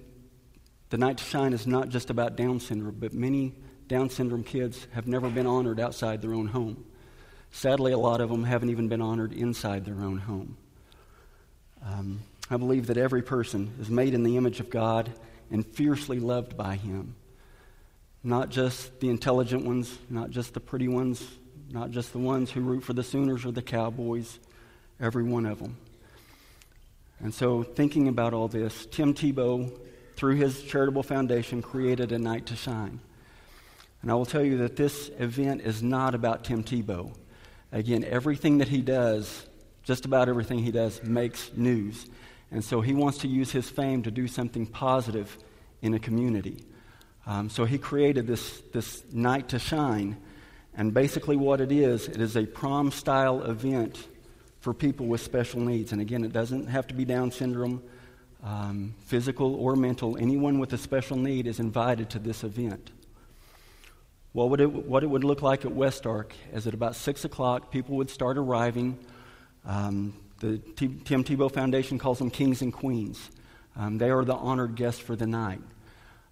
the 0.90 0.98
Night 0.98 1.18
to 1.18 1.24
Shine 1.24 1.52
is 1.52 1.66
not 1.66 1.88
just 1.88 2.10
about 2.10 2.36
Down 2.36 2.60
syndrome, 2.60 2.96
but 2.98 3.12
many 3.12 3.54
Down 3.88 4.10
syndrome 4.10 4.44
kids 4.44 4.86
have 4.92 5.06
never 5.06 5.28
been 5.28 5.46
honored 5.46 5.80
outside 5.80 6.22
their 6.22 6.34
own 6.34 6.46
home. 6.46 6.84
Sadly, 7.50 7.92
a 7.92 7.98
lot 7.98 8.20
of 8.20 8.28
them 8.28 8.44
haven't 8.44 8.70
even 8.70 8.88
been 8.88 9.00
honored 9.00 9.32
inside 9.32 9.84
their 9.84 10.02
own 10.02 10.18
home. 10.18 10.56
Um, 11.84 12.20
I 12.50 12.56
believe 12.56 12.88
that 12.88 12.96
every 12.96 13.22
person 13.22 13.72
is 13.80 13.88
made 13.88 14.14
in 14.14 14.22
the 14.22 14.36
image 14.36 14.60
of 14.60 14.70
God 14.70 15.12
and 15.50 15.66
fiercely 15.66 16.20
loved 16.20 16.56
by 16.56 16.76
Him. 16.76 17.14
Not 18.22 18.50
just 18.50 19.00
the 19.00 19.08
intelligent 19.08 19.64
ones, 19.64 19.96
not 20.10 20.30
just 20.30 20.54
the 20.54 20.60
pretty 20.60 20.88
ones, 20.88 21.24
not 21.70 21.90
just 21.90 22.12
the 22.12 22.18
ones 22.18 22.50
who 22.50 22.60
root 22.60 22.82
for 22.82 22.92
the 22.92 23.02
Sooners 23.02 23.44
or 23.44 23.52
the 23.52 23.62
Cowboys, 23.62 24.38
every 25.00 25.24
one 25.24 25.46
of 25.46 25.58
them. 25.58 25.76
And 27.20 27.32
so, 27.32 27.62
thinking 27.62 28.08
about 28.08 28.34
all 28.34 28.48
this, 28.48 28.86
Tim 28.90 29.14
Tebow, 29.14 29.72
through 30.16 30.36
his 30.36 30.62
charitable 30.62 31.02
foundation, 31.02 31.62
created 31.62 32.10
a 32.10 32.18
night 32.18 32.46
to 32.46 32.56
shine. 32.56 33.00
And 34.02 34.10
I 34.10 34.14
will 34.14 34.26
tell 34.26 34.42
you 34.42 34.58
that 34.58 34.76
this 34.76 35.10
event 35.18 35.60
is 35.62 35.82
not 35.82 36.14
about 36.14 36.44
Tim 36.44 36.64
Tebow. 36.64 37.14
Again, 37.72 38.04
everything 38.04 38.58
that 38.58 38.68
he 38.68 38.80
does, 38.80 39.46
just 39.82 40.04
about 40.04 40.28
everything 40.28 40.60
he 40.60 40.70
does, 40.70 41.02
makes 41.02 41.50
news. 41.54 42.06
And 42.50 42.64
so 42.64 42.80
he 42.80 42.94
wants 42.94 43.18
to 43.18 43.28
use 43.28 43.50
his 43.50 43.68
fame 43.68 44.02
to 44.04 44.10
do 44.10 44.28
something 44.28 44.66
positive 44.66 45.36
in 45.82 45.94
a 45.94 45.98
community. 45.98 46.64
Um, 47.26 47.50
so 47.50 47.64
he 47.64 47.78
created 47.78 48.26
this, 48.26 48.62
this 48.72 49.02
night 49.12 49.48
to 49.48 49.58
shine. 49.58 50.16
And 50.74 50.94
basically, 50.94 51.36
what 51.36 51.60
it 51.60 51.72
is, 51.72 52.06
it 52.08 52.20
is 52.20 52.36
a 52.36 52.46
prom 52.46 52.90
style 52.90 53.42
event 53.42 54.06
for 54.60 54.72
people 54.72 55.06
with 55.06 55.20
special 55.20 55.60
needs. 55.60 55.92
And 55.92 56.00
again, 56.00 56.24
it 56.24 56.32
doesn't 56.32 56.68
have 56.68 56.86
to 56.88 56.94
be 56.94 57.04
Down 57.04 57.30
syndrome, 57.30 57.82
um, 58.46 58.94
physical 59.00 59.56
or 59.56 59.74
mental. 59.74 60.16
Anyone 60.16 60.60
with 60.60 60.72
a 60.72 60.78
special 60.78 61.16
need 61.16 61.48
is 61.48 61.58
invited 61.58 62.10
to 62.10 62.20
this 62.20 62.44
event. 62.44 62.92
What, 64.32 64.50
would 64.50 64.60
it, 64.60 64.72
what 64.72 65.02
it 65.02 65.08
would 65.08 65.24
look 65.24 65.42
like 65.42 65.64
at 65.64 65.72
West 65.72 66.06
Ark 66.06 66.32
is 66.52 66.66
at 66.66 66.74
about 66.74 66.94
6 66.94 67.24
o'clock, 67.24 67.72
people 67.72 67.96
would 67.96 68.08
start 68.08 68.38
arriving. 68.38 68.98
Um, 69.64 70.14
the 70.38 70.58
T- 70.58 71.00
Tim 71.04 71.24
Tebow 71.24 71.52
Foundation 71.52 71.98
calls 71.98 72.18
them 72.18 72.30
kings 72.30 72.62
and 72.62 72.72
queens. 72.72 73.30
Um, 73.74 73.98
they 73.98 74.10
are 74.10 74.24
the 74.24 74.34
honored 74.34 74.76
guests 74.76 75.00
for 75.00 75.16
the 75.16 75.26
night. 75.26 75.60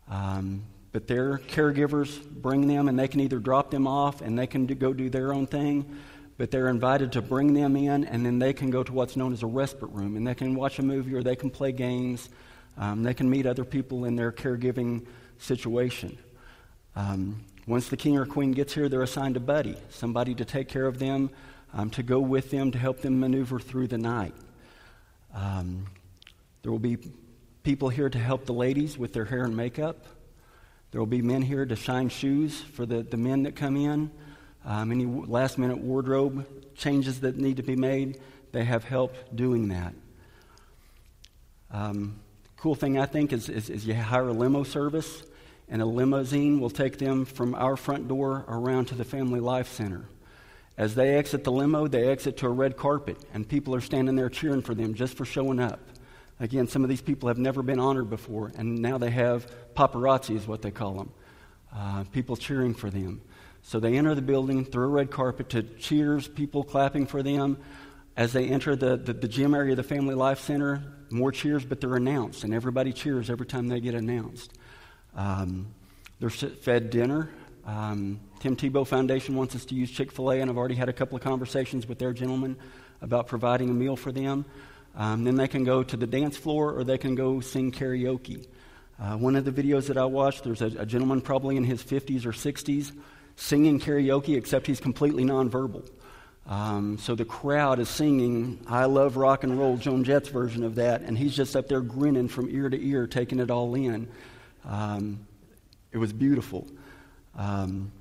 Um, 0.09 0.64
but 0.92 1.09
their 1.09 1.38
caregivers 1.38 2.24
bring 2.31 2.68
them, 2.68 2.88
and 2.88 2.96
they 2.96 3.09
can 3.09 3.20
either 3.20 3.40
drop 3.40 3.72
them 3.72 3.88
off 3.88 4.20
and 4.20 4.38
they 4.38 4.46
can 4.46 4.66
do, 4.66 4.77
go 4.77 4.92
do 4.92 5.11
their 5.11 5.33
own 5.33 5.48
thing, 5.48 5.98
but 6.37 6.51
they're 6.51 6.68
invited 6.68 7.12
to 7.12 7.23
bring 7.23 7.55
them 7.55 7.77
in, 7.77 8.05
and 8.05 8.27
then 8.27 8.38
they 8.38 8.53
can 8.53 8.70
go 8.70 8.83
to 8.83 8.92
what's 8.92 9.16
known 9.16 9.33
as 9.33 9.42
a 9.42 9.47
respite 9.47 9.90
room, 9.90 10.16
and 10.16 10.27
they 10.27 10.35
can 10.35 10.55
watch 10.55 10.79
a 10.79 10.83
movie 10.83 11.14
or 11.14 11.23
they 11.23 11.37
can 11.37 11.51
play 11.51 11.73
games. 11.73 12.29
Um, 12.77 13.03
they 13.03 13.14
can 13.14 13.31
meet 13.31 13.47
other 13.47 13.64
people 13.64 14.05
in 14.05 14.16
their 14.16 14.33
caregiving 14.33 15.07
situation. 15.38 16.18
Um, 16.97 17.44
once 17.66 17.88
the 17.88 17.97
king 17.97 18.18
or 18.18 18.27
queen 18.27 18.53
gets 18.53 18.75
here, 18.75 18.88
they're 18.88 19.03
assigned 19.03 19.37
a 19.37 19.40
buddy, 19.40 19.77
somebody 19.90 20.35
to 20.35 20.44
take 20.44 20.68
care 20.68 20.87
of 20.87 20.99
them, 20.99 21.31
um, 21.73 21.90
to 21.90 22.03
go 22.03 22.20
with 22.20 22.51
them, 22.51 22.70
to 22.73 22.79
help 22.79 23.01
them 23.01 23.20
maneuver 23.20 23.59
through 23.59 23.88
the 23.88 23.99
night. 23.99 24.35
Um, 25.35 25.87
there 26.62 26.73
will 26.73 26.79
be 26.79 26.99
people 27.62 27.88
here 27.88 28.09
to 28.09 28.18
help 28.18 28.44
the 28.44 28.53
ladies 28.53 28.99
with 28.99 29.12
their 29.12 29.25
hair 29.25 29.44
and 29.44 29.57
makeup. 29.57 30.05
There 30.90 31.01
will 31.01 31.07
be 31.07 31.23
men 31.23 31.42
here 31.42 31.64
to 31.64 31.77
shine 31.77 32.09
shoes 32.09 32.61
for 32.61 32.87
the, 32.87 33.03
the 33.03 33.16
men 33.16 33.44
that 33.44 33.57
come 33.57 33.77
in. 33.77 34.11
Um, 34.64 34.90
any 34.90 35.05
last 35.05 35.59
minute 35.59 35.79
wardrobe 35.79 36.46
changes 36.74 37.20
that 37.20 37.37
need 37.37 37.59
to 37.59 37.62
be 37.62 37.77
made, 37.77 38.20
they 38.53 38.64
have 38.64 38.85
help 38.85 39.14
doing 39.35 39.68
that. 39.68 39.94
Um, 41.70 42.20
cool 42.57 42.74
thing 42.74 42.98
I 42.98 43.07
think 43.07 43.33
is, 43.33 43.48
is, 43.48 43.68
is 43.68 43.87
you 43.87 43.94
hire 43.94 44.29
a 44.29 44.33
limo 44.33 44.62
service, 44.62 45.24
and 45.68 45.83
a 45.83 45.87
limousine 45.87 46.61
will 46.61 46.70
take 46.70 46.98
them 46.98 47.24
from 47.24 47.55
our 47.55 47.77
front 47.77 48.09
door 48.09 48.44
around 48.48 48.87
to 48.87 48.94
the 48.94 49.05
Family 49.05 49.40
Life 49.40 49.68
Center. 49.72 50.05
As 50.77 50.94
they 50.94 51.16
exit 51.16 51.44
the 51.44 51.53
limo, 51.53 51.87
they 51.87 52.09
exit 52.09 52.37
to 52.38 52.46
a 52.46 52.50
red 52.50 52.77
carpet, 52.77 53.18
and 53.33 53.48
people 53.48 53.74
are 53.74 53.81
standing 53.81 54.16
there 54.16 54.29
cheering 54.29 54.62
for 54.62 54.74
them 54.74 54.94
just 54.94 55.16
for 55.16 55.24
showing 55.24 55.61
up. 55.61 55.81
Again, 56.40 56.66
some 56.66 56.83
of 56.83 56.88
these 56.88 57.00
people 57.03 57.29
have 57.29 57.38
never 57.38 57.62
been 57.62 57.79
honored 57.79 58.11
before, 58.11 58.50
and 58.57 58.81
now 58.81 58.98
they 58.98 59.11
have 59.11 59.46
paparazzi, 59.74 60.37
is 60.37 60.48
what 60.48 60.62
they 60.62 60.70
call 60.70 60.94
them. 60.94 61.12
Uh, 61.72 62.05
people 62.12 62.37
cheering 62.37 62.74
for 62.74 62.90
them. 62.90 63.20
So 63.66 63.81
they 63.81 63.96
enter 63.96 64.14
the 64.14 64.22
building 64.22 64.66
through 64.66 64.85
a 64.85 64.88
red 64.88 65.11
carpet 65.11 65.48
to 65.50 65.62
cheers, 65.62 66.29
people 66.29 66.64
clapping 66.64 67.07
for 67.07 67.22
them. 67.22 67.57
As 68.14 68.33
they 68.33 68.46
enter 68.46 68.77
the, 68.77 68.96
the, 68.96 69.14
the 69.14 69.27
gym 69.27 69.55
area 69.55 69.72
of 69.72 69.79
the 69.79 69.83
Family 69.83 70.14
Life 70.14 70.38
Center, 70.38 70.83
more 71.11 71.33
cheers, 71.33 71.64
but 71.64 71.81
they're 71.81 71.96
announced, 71.96 72.44
and 72.44 72.53
everybody 72.53 72.92
cheers 72.92 73.31
every 73.31 73.46
time 73.46 73.68
they 73.68 73.81
get 73.81 73.94
announced. 73.94 74.53
Um, 75.16 75.74
they're 76.20 76.31
fed 76.31 76.90
dinner. 76.90 77.31
Um, 77.64 78.20
Tim 78.38 78.55
Tebow 78.55 78.87
Foundation 78.87 79.35
wants 79.35 79.57
us 79.57 79.64
to 79.64 79.74
use 79.74 79.90
Chick 79.90 80.12
fil 80.12 80.31
A, 80.31 80.40
and 80.40 80.50
I've 80.50 80.59
already 80.59 80.74
had 80.74 80.90
a 80.90 80.92
couple 80.92 81.16
of 81.16 81.22
conversations 81.22 81.88
with 81.88 81.98
their 81.98 82.12
gentlemen 82.12 82.57
about 83.00 83.27
providing 83.29 83.70
a 83.70 83.74
meal 83.74 83.96
for 83.96 84.12
them. 84.12 84.44
Um, 84.94 85.24
then 85.24 85.37
they 85.37 85.48
can 85.48 85.64
go 85.64 85.83
to 85.83 85.96
the 85.96 86.07
dance 86.07 86.37
floor 86.37 86.72
or 86.72 86.85
they 86.85 86.98
can 86.98 87.14
go 87.14 87.40
sing 87.40 87.72
karaoke. 87.72 88.46
Uh, 89.00 89.16
one 89.16 89.35
of 89.35 89.46
the 89.46 89.50
videos 89.50 89.87
that 89.87 89.96
I 89.96 90.05
watched, 90.05 90.44
there's 90.44 90.62
a, 90.62 90.66
a, 90.66 90.87
gentleman 90.87 91.20
probably 91.20 91.57
in 91.57 91.64
his 91.64 91.83
50s 91.83 92.27
or 92.27 92.31
60s 92.31 92.92
singing 93.37 93.81
karaoke, 93.81 94.37
except 94.37 94.66
he's 94.66 94.81
completely 94.81 95.25
nonverbal. 95.25 95.88
Um, 96.47 96.99
so 96.99 97.14
the 97.14 97.25
crowd 97.25 97.79
is 97.79 97.88
singing 97.88 98.61
I 98.68 98.85
Love 98.85 99.16
Rock 99.16 99.44
and 99.44 99.59
Roll, 99.59 99.77
Joan 99.77 100.05
Jett's 100.05 100.29
version 100.29 100.62
of 100.62 100.75
that, 100.75 101.03
and 101.03 101.16
he's 101.16 101.35
just 101.35 101.57
up 101.57 101.68
there 101.68 101.81
grinning 101.81 102.29
from 102.29 102.49
ear 102.51 102.68
to 102.68 102.87
ear, 102.87 103.07
taking 103.07 103.40
it 103.40 103.51
all 103.51 103.75
in. 103.75 104.09
Um, 104.64 105.27
it 105.92 105.99
was 105.99 106.12
beautiful. 106.12 106.66
Um, 107.37 107.92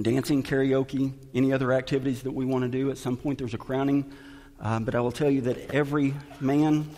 dancing, 0.00 0.42
karaoke, 0.42 1.12
any 1.34 1.52
other 1.52 1.72
activities 1.72 2.22
that 2.22 2.32
we 2.32 2.44
want 2.44 2.62
to 2.62 2.68
do. 2.68 2.90
At 2.90 2.98
some 2.98 3.16
point, 3.16 3.38
there's 3.38 3.54
a 3.54 3.58
crowning 3.58 4.12
um, 4.60 4.84
but 4.84 4.94
I 4.94 5.00
will 5.00 5.12
tell 5.12 5.30
you 5.30 5.42
that 5.42 5.74
every 5.74 6.14
man, 6.40 6.88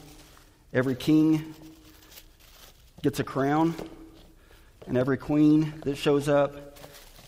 every 0.73 0.95
king 0.95 1.55
gets 3.03 3.19
a 3.19 3.25
crown, 3.25 3.75
and 4.87 4.97
every 4.97 5.17
queen 5.17 5.75
that 5.85 5.97
shows 5.97 6.29
up 6.29 6.66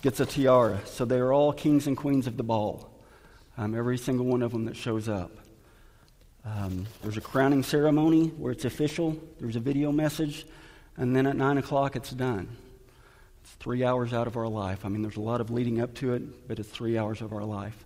gets 0.02 0.20
a 0.20 0.26
tiara. 0.26 0.80
So 0.86 1.04
they 1.04 1.18
are 1.18 1.32
all 1.32 1.52
kings 1.52 1.86
and 1.86 1.96
queens 1.96 2.26
of 2.26 2.36
the 2.36 2.42
ball, 2.42 2.90
um, 3.56 3.74
every 3.74 3.98
single 3.98 4.26
one 4.26 4.42
of 4.42 4.52
them 4.52 4.64
that 4.66 4.76
shows 4.76 5.08
up. 5.08 5.32
Um, 6.44 6.86
there's 7.02 7.16
a 7.16 7.20
crowning 7.20 7.62
ceremony 7.62 8.28
where 8.28 8.52
it's 8.52 8.64
official, 8.64 9.16
there's 9.40 9.56
a 9.56 9.60
video 9.60 9.92
message, 9.92 10.46
and 10.96 11.14
then 11.14 11.26
at 11.26 11.36
9 11.36 11.58
o'clock 11.58 11.96
it's 11.96 12.10
done. 12.10 12.48
It's 13.42 13.52
three 13.54 13.84
hours 13.84 14.12
out 14.12 14.26
of 14.26 14.36
our 14.36 14.48
life. 14.48 14.84
I 14.84 14.88
mean, 14.88 15.02
there's 15.02 15.16
a 15.16 15.20
lot 15.20 15.40
of 15.40 15.50
leading 15.50 15.80
up 15.80 15.94
to 15.96 16.14
it, 16.14 16.48
but 16.48 16.58
it's 16.58 16.68
three 16.68 16.96
hours 16.96 17.20
of 17.20 17.32
our 17.32 17.44
life. 17.44 17.76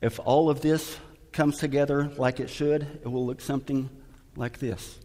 If 0.00 0.20
all 0.24 0.48
of 0.48 0.60
this 0.60 0.98
comes 1.32 1.58
together 1.58 2.10
like 2.16 2.40
it 2.40 2.50
should, 2.50 2.82
it 2.82 3.08
will 3.08 3.26
look 3.26 3.40
something 3.40 3.88
like 4.36 4.58
this. 4.58 4.98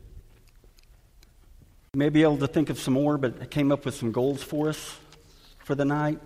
You 1.93 1.99
may 1.99 2.09
be 2.09 2.23
able 2.23 2.37
to 2.37 2.47
think 2.47 2.69
of 2.69 2.79
some 2.79 2.95
more, 2.95 3.17
but 3.17 3.41
I 3.41 3.45
came 3.45 3.71
up 3.71 3.85
with 3.85 3.95
some 3.95 4.11
goals 4.11 4.43
for 4.43 4.69
us 4.69 4.97
for 5.63 5.75
the 5.75 5.85
night. 5.85 6.19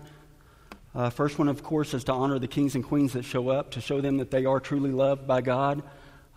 Uh, 0.94 1.10
first 1.10 1.38
one, 1.38 1.48
of 1.48 1.62
course, 1.62 1.94
is 1.94 2.04
to 2.04 2.12
honor 2.12 2.38
the 2.38 2.48
kings 2.48 2.74
and 2.74 2.82
queens 2.82 3.12
that 3.12 3.24
show 3.24 3.50
up, 3.50 3.70
to 3.70 3.80
show 3.80 4.00
them 4.00 4.16
that 4.16 4.30
they 4.30 4.44
are 4.44 4.58
truly 4.58 4.90
loved 4.90 5.26
by 5.26 5.40
God, 5.40 5.82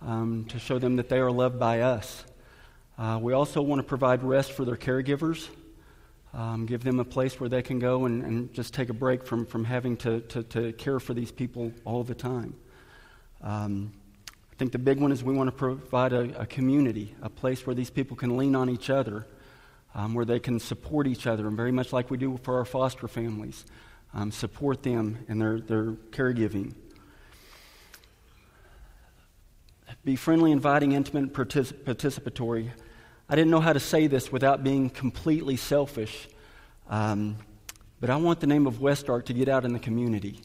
um, 0.02 0.46
to 0.50 0.60
show 0.60 0.78
them 0.78 0.98
that 0.98 1.10
they 1.10 1.18
are 1.18 1.32
loved 1.32 1.60
by 1.60 1.82
us. 1.82 2.24
Uh, 2.98 3.18
we 3.20 3.34
also 3.34 3.62
want 3.62 3.80
to 3.80 3.84
provide 3.84 4.24
rest 4.24 4.52
for 4.52 4.66
their 4.66 4.76
caregivers, 4.76 5.48
um, 6.34 6.68
give 6.68 6.84
them 6.84 7.00
a 7.00 7.06
place 7.06 7.40
where 7.40 7.50
they 7.50 7.64
can 7.64 7.80
go 7.80 8.06
and, 8.06 8.24
and 8.24 8.54
just 8.54 8.74
take 8.74 8.90
a 8.90 8.94
break 8.94 9.26
from, 9.26 9.46
from 9.46 9.66
having 9.66 9.98
to, 9.98 10.22
to, 10.22 10.44
to 10.44 10.74
care 10.74 11.00
for 11.00 11.16
these 11.16 11.32
people 11.32 11.72
all 11.86 12.04
the 12.04 12.14
time. 12.14 12.54
Um, 13.42 13.92
I 14.52 14.56
think 14.58 14.72
the 14.72 14.80
big 14.80 15.00
one 15.00 15.12
is 15.12 15.24
we 15.24 15.34
want 15.34 15.48
to 15.48 15.56
provide 15.56 16.14
a, 16.14 16.42
a, 16.42 16.46
community, 16.46 17.16
a 17.24 17.30
place 17.30 17.66
where 17.66 17.74
these 17.76 17.90
people 17.90 18.16
can 18.16 18.38
lean 18.38 18.56
on 18.56 18.70
each 18.70 18.92
other, 18.92 19.26
um, 19.94 20.14
where 20.14 20.26
they 20.26 20.40
can 20.40 20.60
support 20.60 21.08
each 21.08 21.28
other, 21.28 21.48
and 21.48 21.58
very 21.58 21.72
much 21.72 21.92
like 21.92 22.10
we 22.10 22.18
do 22.18 22.40
for 22.44 22.58
our 22.58 22.66
foster 22.66 23.08
families, 23.08 23.66
um, 24.14 24.32
support 24.32 24.84
them 24.84 25.20
in 25.28 25.40
their, 25.40 25.60
their 25.60 25.92
caregiving. 26.12 26.74
Be 30.04 30.16
friendly, 30.16 30.52
inviting, 30.52 30.94
intimate, 30.94 31.32
partic- 31.32 31.84
participatory. 31.84 32.72
I 33.30 33.36
didn't 33.36 33.52
know 33.52 33.60
how 33.60 33.74
to 33.74 33.80
say 33.80 34.08
this 34.08 34.32
without 34.32 34.64
being 34.64 34.90
completely 34.90 35.56
selfish, 35.58 36.28
um, 36.90 37.38
but 38.00 38.10
I 38.10 38.16
want 38.16 38.40
the 38.40 38.48
name 38.48 38.66
of 38.66 38.82
West 38.82 39.10
Ark 39.10 39.26
to 39.28 39.34
get 39.34 39.48
out 39.48 39.64
in 39.64 39.74
the 39.74 39.80
community. 39.80 40.42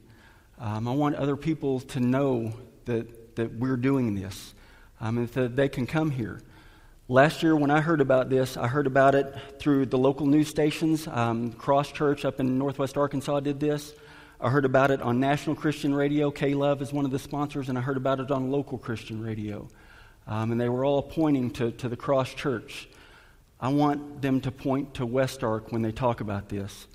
Um, 0.58 0.86
I 0.86 0.92
want 0.92 1.16
other 1.16 1.36
people 1.36 1.80
to 1.80 2.00
know 2.00 2.52
that, 2.84 3.36
that 3.36 3.54
we're 3.54 3.76
doing 3.76 4.14
this, 4.14 4.54
um, 5.00 5.18
and 5.18 5.28
that 5.28 5.56
they 5.56 5.68
can 5.68 5.86
come 5.86 6.10
here. 6.10 6.40
Last 7.08 7.44
year, 7.44 7.54
when 7.54 7.70
I 7.70 7.80
heard 7.80 8.00
about 8.00 8.30
this, 8.30 8.56
I 8.56 8.66
heard 8.66 8.88
about 8.88 9.14
it 9.14 9.32
through 9.60 9.86
the 9.86 9.96
local 9.96 10.26
news 10.26 10.48
stations. 10.48 11.06
Um, 11.06 11.52
Cross 11.52 11.92
Church 11.92 12.24
up 12.24 12.40
in 12.40 12.58
northwest 12.58 12.96
Arkansas 12.96 13.38
did 13.38 13.60
this. 13.60 13.94
I 14.40 14.50
heard 14.50 14.64
about 14.64 14.90
it 14.90 15.00
on 15.00 15.20
National 15.20 15.54
Christian 15.54 15.94
Radio. 15.94 16.32
K 16.32 16.54
Love 16.54 16.82
is 16.82 16.92
one 16.92 17.04
of 17.04 17.12
the 17.12 17.18
sponsors, 17.20 17.68
and 17.68 17.78
I 17.78 17.80
heard 17.80 17.96
about 17.96 18.18
it 18.18 18.32
on 18.32 18.50
local 18.50 18.76
Christian 18.76 19.22
radio. 19.22 19.68
Um, 20.26 20.50
and 20.50 20.60
they 20.60 20.68
were 20.68 20.84
all 20.84 21.00
pointing 21.00 21.52
to, 21.52 21.70
to 21.70 21.88
the 21.88 21.96
Cross 21.96 22.34
Church. 22.34 22.88
I 23.60 23.68
want 23.68 24.20
them 24.20 24.40
to 24.40 24.50
point 24.50 24.94
to 24.94 25.06
West 25.06 25.44
Ark 25.44 25.70
when 25.70 25.82
they 25.82 25.92
talk 25.92 26.20
about 26.20 26.48
this. 26.48 26.88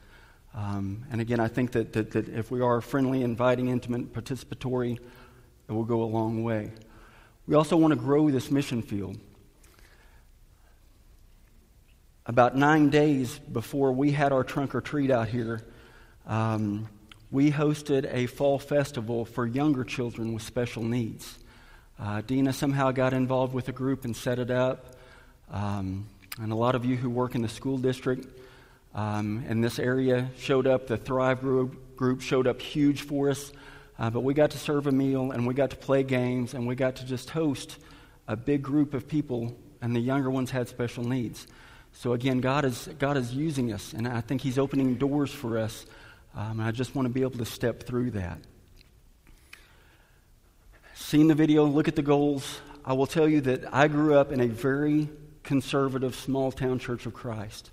Um, 0.54 1.06
and 1.10 1.22
again, 1.22 1.40
I 1.40 1.48
think 1.48 1.72
that, 1.72 1.94
that, 1.94 2.12
that 2.12 2.28
if 2.28 2.52
we 2.52 2.60
are 2.60 2.82
friendly, 2.82 3.24
inviting, 3.24 3.70
intimate, 3.70 4.14
participatory, 4.14 5.00
it 5.70 5.72
will 5.72 5.86
go 5.86 6.04
a 6.04 6.04
long 6.04 6.44
way. 6.44 6.74
We 7.48 7.56
also 7.56 7.78
want 7.78 7.94
to 7.94 7.96
grow 7.98 8.30
this 8.30 8.52
mission 8.52 8.82
field. 8.82 9.18
About 12.28 12.56
nine 12.56 12.92
days 12.92 13.40
before 13.40 13.92
we 13.92 14.12
had 14.12 14.32
our 14.32 14.44
trunk 14.44 14.76
or 14.76 14.82
treat 14.82 15.10
out 15.10 15.28
here, 15.28 15.62
um, 16.28 16.88
we 17.32 17.50
hosted 17.50 18.08
a 18.14 18.28
fall 18.28 18.60
festival 18.60 19.26
for 19.26 19.48
younger 19.48 19.84
children 19.84 20.32
with 20.32 20.44
special 20.44 20.84
needs. 20.84 21.40
Uh, 22.00 22.22
Dina 22.22 22.54
somehow 22.54 22.92
got 22.92 23.14
involved 23.14 23.56
with 23.56 23.66
the 23.66 23.72
group 23.72 24.06
and 24.06 24.16
set 24.16 24.38
it 24.38 24.52
up. 24.52 24.98
Um, 25.50 26.06
and 26.40 26.52
a 26.52 26.56
lot 26.56 26.76
of 26.76 26.86
you 26.86 26.96
who 26.96 27.10
work 27.10 27.34
in 27.34 27.42
the 27.42 27.50
school 27.50 27.80
district 27.80 28.28
um, 28.94 29.44
in 29.50 29.62
this 29.62 29.80
area 29.80 30.30
showed 30.38 30.68
up. 30.68 30.86
The 30.86 30.98
Thrive 30.98 31.42
group, 31.42 31.96
group 31.96 32.22
showed 32.22 32.46
up 32.46 32.62
huge 32.62 33.02
for 33.02 33.32
us. 33.32 33.52
Uh, 33.98 34.12
but 34.12 34.20
we 34.20 34.36
got 34.36 34.52
to 34.52 34.60
serve 34.60 34.86
a 34.86 34.92
meal 34.92 35.32
and 35.32 35.48
we 35.48 35.56
got 35.56 35.72
to 35.72 35.76
play 35.76 36.04
games 36.04 36.54
and 36.54 36.68
we 36.68 36.76
got 36.76 36.98
to 36.98 37.06
just 37.06 37.32
host 37.32 37.78
a 38.28 38.36
big 38.36 38.62
group 38.62 38.94
of 38.94 39.08
people, 39.08 39.58
and 39.82 39.96
the 39.96 40.00
younger 40.00 40.30
ones 40.30 40.52
had 40.52 40.68
special 40.70 41.04
needs. 41.04 41.48
So 41.94 42.14
again, 42.14 42.40
God 42.40 42.66
is, 42.66 42.90
God 43.00 43.18
is 43.18 43.34
using 43.34 43.72
us, 43.74 43.94
and 43.94 44.08
I 44.08 44.22
think 44.22 44.42
He's 44.42 44.58
opening 44.58 44.96
doors 44.96 45.32
for 45.32 45.58
us. 45.58 45.86
Um, 46.36 46.60
and 46.60 46.64
I 46.64 46.72
just 46.72 46.96
want 46.96 47.06
to 47.06 47.14
be 47.14 47.22
able 47.22 47.38
to 47.38 47.46
step 47.46 47.84
through 47.84 48.12
that. 48.12 48.40
Seen 50.96 51.28
the 51.28 51.36
video, 51.36 51.66
look 51.66 51.88
at 51.88 51.96
the 51.96 52.02
goals. 52.02 52.62
I 52.86 52.94
will 52.94 53.08
tell 53.08 53.28
you 53.28 53.42
that 53.42 53.74
I 53.74 53.88
grew 53.88 54.16
up 54.16 54.32
in 54.32 54.40
a 54.40 54.48
very 54.48 55.10
conservative 55.44 56.16
small 56.16 56.52
town 56.52 56.80
church 56.80 57.06
of 57.06 57.14
Christ. 57.14 57.70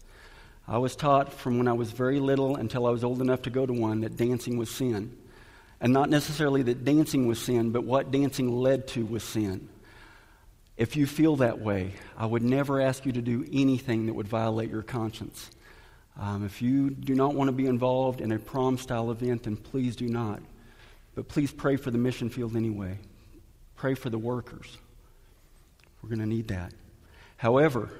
I 0.67 0.79
was 0.79 0.97
taught 0.97 1.33
from 1.33 1.57
when 1.57 1.69
I 1.69 1.73
was 1.73 1.93
very 1.93 2.21
little 2.21 2.57
until 2.57 2.87
I 2.87 2.91
was 2.91 3.05
old 3.05 3.23
enough 3.23 3.43
to 3.43 3.51
go 3.51 3.65
to 3.65 3.73
one 3.73 4.01
that 4.01 4.17
dancing 4.17 4.59
was 4.59 4.71
sin. 4.71 5.17
And 5.81 5.93
not 5.93 6.11
necessarily 6.11 6.63
that 6.65 6.85
dancing 6.85 7.27
was 7.27 7.39
sin, 7.39 7.71
but 7.71 7.85
what 7.85 8.11
dancing 8.11 8.51
led 8.51 8.89
to 8.89 9.07
was 9.07 9.23
sin. 9.23 9.69
If 10.79 10.97
you 10.97 11.07
feel 11.07 11.37
that 11.37 11.59
way, 11.61 11.93
I 12.17 12.25
would 12.25 12.45
never 12.45 12.81
ask 12.81 13.05
you 13.05 13.13
to 13.13 13.21
do 13.21 13.45
anything 13.53 14.07
that 14.07 14.15
would 14.15 14.29
violate 14.29 14.71
your 14.71 14.83
conscience. 14.83 15.51
Um, 16.17 16.47
if 16.47 16.63
you 16.63 16.91
do 16.91 17.15
not 17.15 17.35
want 17.35 17.49
to 17.49 17.53
be 17.53 17.67
involved 17.67 18.21
in 18.21 18.33
a 18.33 18.39
prom 18.39 18.79
style 18.79 19.11
event, 19.11 19.43
then 19.43 19.57
please 19.57 19.97
do 19.97 20.09
not. 20.09 20.41
But 21.17 21.27
please 21.27 21.51
pray 21.53 21.77
for 21.77 21.91
the 21.91 21.99
mission 21.99 22.31
field 22.31 22.55
anyway. 22.57 22.99
Pray 23.75 23.95
for 23.95 24.09
the 24.09 24.19
workers. 24.19 24.79
We're 26.01 26.11
going 26.11 26.21
to 26.21 26.27
need 26.27 26.49
that. 26.49 26.73
However, 27.37 27.91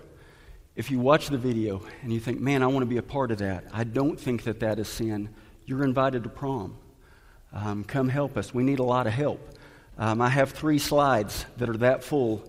If 0.79 0.93
you 0.93 1.01
watch 1.01 1.27
the 1.27 1.39
video 1.39 1.83
and 2.05 2.13
you 2.13 2.21
think, 2.21 2.39
man, 2.41 2.63
I 2.63 2.69
want 2.69 2.83
to 2.83 2.87
be 2.87 2.99
a 2.99 3.03
part 3.03 3.33
of 3.33 3.39
that, 3.39 3.65
I 3.73 3.83
don't 3.83 4.19
think 4.19 4.45
that 4.45 4.61
that 4.61 4.79
is 4.79 4.87
sin, 4.87 5.29
you're 5.67 5.83
invited 5.83 6.23
to 6.23 6.29
prom. 6.29 6.79
Um, 7.53 7.83
come 7.83 8.09
help 8.09 8.37
us. 8.37 8.55
We 8.55 8.63
need 8.63 8.79
a 8.79 8.85
lot 8.85 9.09
of 9.09 9.13
help. 9.13 9.59
Um, 9.99 10.21
I 10.21 10.29
have 10.29 10.53
three 10.53 10.79
slides 10.79 11.47
that 11.57 11.69
are 11.69 11.77
that 11.79 12.05
full 12.05 12.45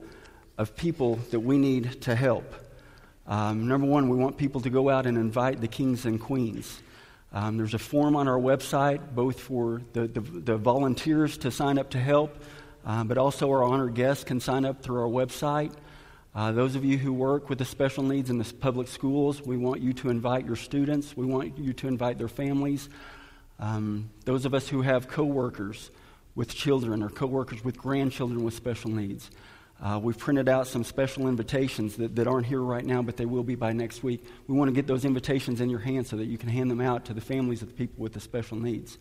of 0.60 0.76
people 0.76 1.15
that 1.32 1.39
we 1.39 1.58
need 1.58 2.02
to 2.02 2.13
help. 2.13 2.54
Um, 3.26 3.69
number 3.69 3.88
one, 3.88 4.10
we 4.10 4.17
want 4.17 4.36
people 4.36 4.60
to 4.62 4.69
go 4.69 4.89
out 4.89 5.06
and 5.06 5.17
invite 5.17 5.62
the 5.62 5.69
kings 5.69 6.06
and 6.06 6.19
queens. 6.19 6.84
Um, 7.32 7.56
there's 7.56 7.74
a 7.74 7.80
form 7.80 8.17
on 8.17 8.28
our 8.28 8.38
website, 8.38 9.00
both 9.15 9.39
for 9.39 9.82
the, 9.93 10.08
the, 10.08 10.19
the 10.19 10.58
volunteers 10.58 11.38
to 11.39 11.50
sign 11.50 11.80
up 11.80 11.91
to 11.91 11.98
help, 11.98 12.43
uh, 12.86 13.06
but 13.06 13.17
also 13.17 13.50
our 13.50 13.63
honored 13.63 13.95
guests 13.95 14.26
can 14.26 14.41
sign 14.41 14.65
up 14.65 14.84
through 14.84 15.00
our 15.00 15.08
website. 15.08 15.74
Uh, 16.36 16.52
those 16.52 16.76
of 16.76 16.84
you 16.84 16.98
who 16.98 17.13
work 17.13 17.50
with 17.50 17.58
the 17.60 17.65
special 17.65 18.04
needs 18.04 18.30
in 18.30 18.38
the 18.38 18.54
public 18.56 18.89
schools, 18.89 19.41
we 19.41 19.56
want 19.56 19.80
you 19.80 19.93
to 19.93 20.10
invite 20.10 20.45
your 20.45 20.58
students. 20.58 21.15
We 21.15 21.26
want 21.26 21.58
you 21.58 21.72
to 21.72 21.88
invite 21.88 22.17
their 22.17 22.28
families. 22.28 22.89
Um, 23.60 24.10
those 24.26 24.45
of 24.45 24.54
us 24.54 24.67
who 24.67 24.82
have 24.82 25.08
coworkers 25.08 25.89
with 26.36 26.54
children 26.54 27.02
or 27.02 27.10
coworkers 27.10 27.63
with 27.63 27.78
grandchildren 27.78 28.43
with 28.43 28.56
special 28.56 28.91
needs, 28.91 29.32
uh, 29.81 29.99
we've 30.01 30.17
printed 30.17 30.49
out 30.49 30.67
some 30.67 30.83
special 30.83 31.27
invitations 31.27 31.95
that, 31.95 32.15
that 32.15 32.27
aren't 32.27 32.45
here 32.45 32.61
right 32.61 32.83
now, 32.83 33.01
but 33.01 33.15
they 33.15 33.25
will 33.25 33.43
be 33.43 33.55
by 33.55 33.71
next 33.71 34.03
week. 34.03 34.25
We 34.47 34.55
want 34.55 34.67
to 34.67 34.75
get 34.75 34.87
those 34.87 35.05
invitations 35.05 35.61
in 35.61 35.69
your 35.69 35.79
hands 35.79 36.09
so 36.09 36.17
that 36.17 36.25
you 36.25 36.37
can 36.37 36.49
hand 36.49 36.69
them 36.69 36.81
out 36.81 37.05
to 37.05 37.13
the 37.13 37.21
families 37.21 37.61
of 37.61 37.69
the 37.69 37.73
people 37.73 38.03
with 38.03 38.13
the 38.13 38.19
special 38.19 38.57
needs. 38.57 38.97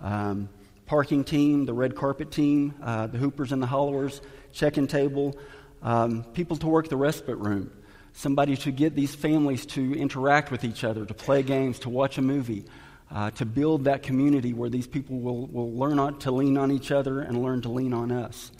Um, 0.00 0.48
parking 0.86 1.24
team, 1.24 1.66
the 1.66 1.74
red 1.74 1.96
carpet 1.96 2.30
team, 2.30 2.74
uh, 2.82 3.08
the 3.08 3.18
hoopers 3.18 3.50
and 3.50 3.60
the 3.60 3.66
hollowers, 3.66 4.20
check-in 4.52 4.86
table, 4.86 5.36
um, 5.82 6.22
people 6.34 6.56
to 6.58 6.68
work 6.68 6.88
the 6.88 6.96
respite 6.96 7.38
room, 7.38 7.72
somebody 8.12 8.56
to 8.58 8.70
get 8.70 8.94
these 8.94 9.14
families 9.14 9.66
to 9.66 9.94
interact 9.94 10.52
with 10.52 10.64
each 10.64 10.84
other, 10.84 11.04
to 11.04 11.14
play 11.14 11.42
games, 11.42 11.80
to 11.80 11.88
watch 11.88 12.18
a 12.18 12.22
movie, 12.22 12.64
uh, 13.10 13.30
to 13.32 13.44
build 13.44 13.84
that 13.84 14.04
community 14.04 14.52
where 14.52 14.70
these 14.70 14.86
people 14.86 15.18
will, 15.18 15.46
will 15.48 15.72
learn 15.72 15.98
on, 15.98 16.18
to 16.20 16.30
lean 16.30 16.56
on 16.56 16.70
each 16.70 16.92
other 16.92 17.20
and 17.20 17.42
learn 17.42 17.60
to 17.60 17.68
lean 17.68 17.92
on 17.92 18.12
us. 18.12 18.52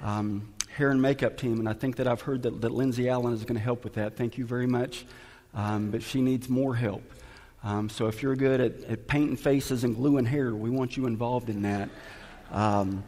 Um, 0.00 0.52
hair 0.76 0.90
and 0.90 1.00
makeup 1.00 1.36
team, 1.36 1.58
and 1.58 1.68
I 1.68 1.72
think 1.72 1.96
that 1.96 2.06
I've 2.06 2.22
heard 2.22 2.42
that, 2.42 2.60
that 2.62 2.72
Lindsay 2.72 3.08
Allen 3.08 3.34
is 3.34 3.44
going 3.44 3.56
to 3.56 3.62
help 3.62 3.84
with 3.84 3.94
that. 3.94 4.16
Thank 4.16 4.38
you 4.38 4.46
very 4.46 4.66
much. 4.66 5.04
Um, 5.54 5.90
but 5.90 6.02
she 6.02 6.22
needs 6.22 6.48
more 6.48 6.74
help. 6.74 7.02
Um, 7.62 7.88
so 7.88 8.06
if 8.06 8.22
you're 8.22 8.34
good 8.34 8.60
at, 8.60 8.84
at, 8.84 9.06
painting 9.06 9.36
faces 9.36 9.84
and 9.84 9.94
gluing 9.94 10.24
hair, 10.24 10.54
we 10.54 10.70
want 10.70 10.96
you 10.96 11.06
involved 11.06 11.48
in 11.48 11.62
that. 11.62 11.90
Um, 12.50 13.04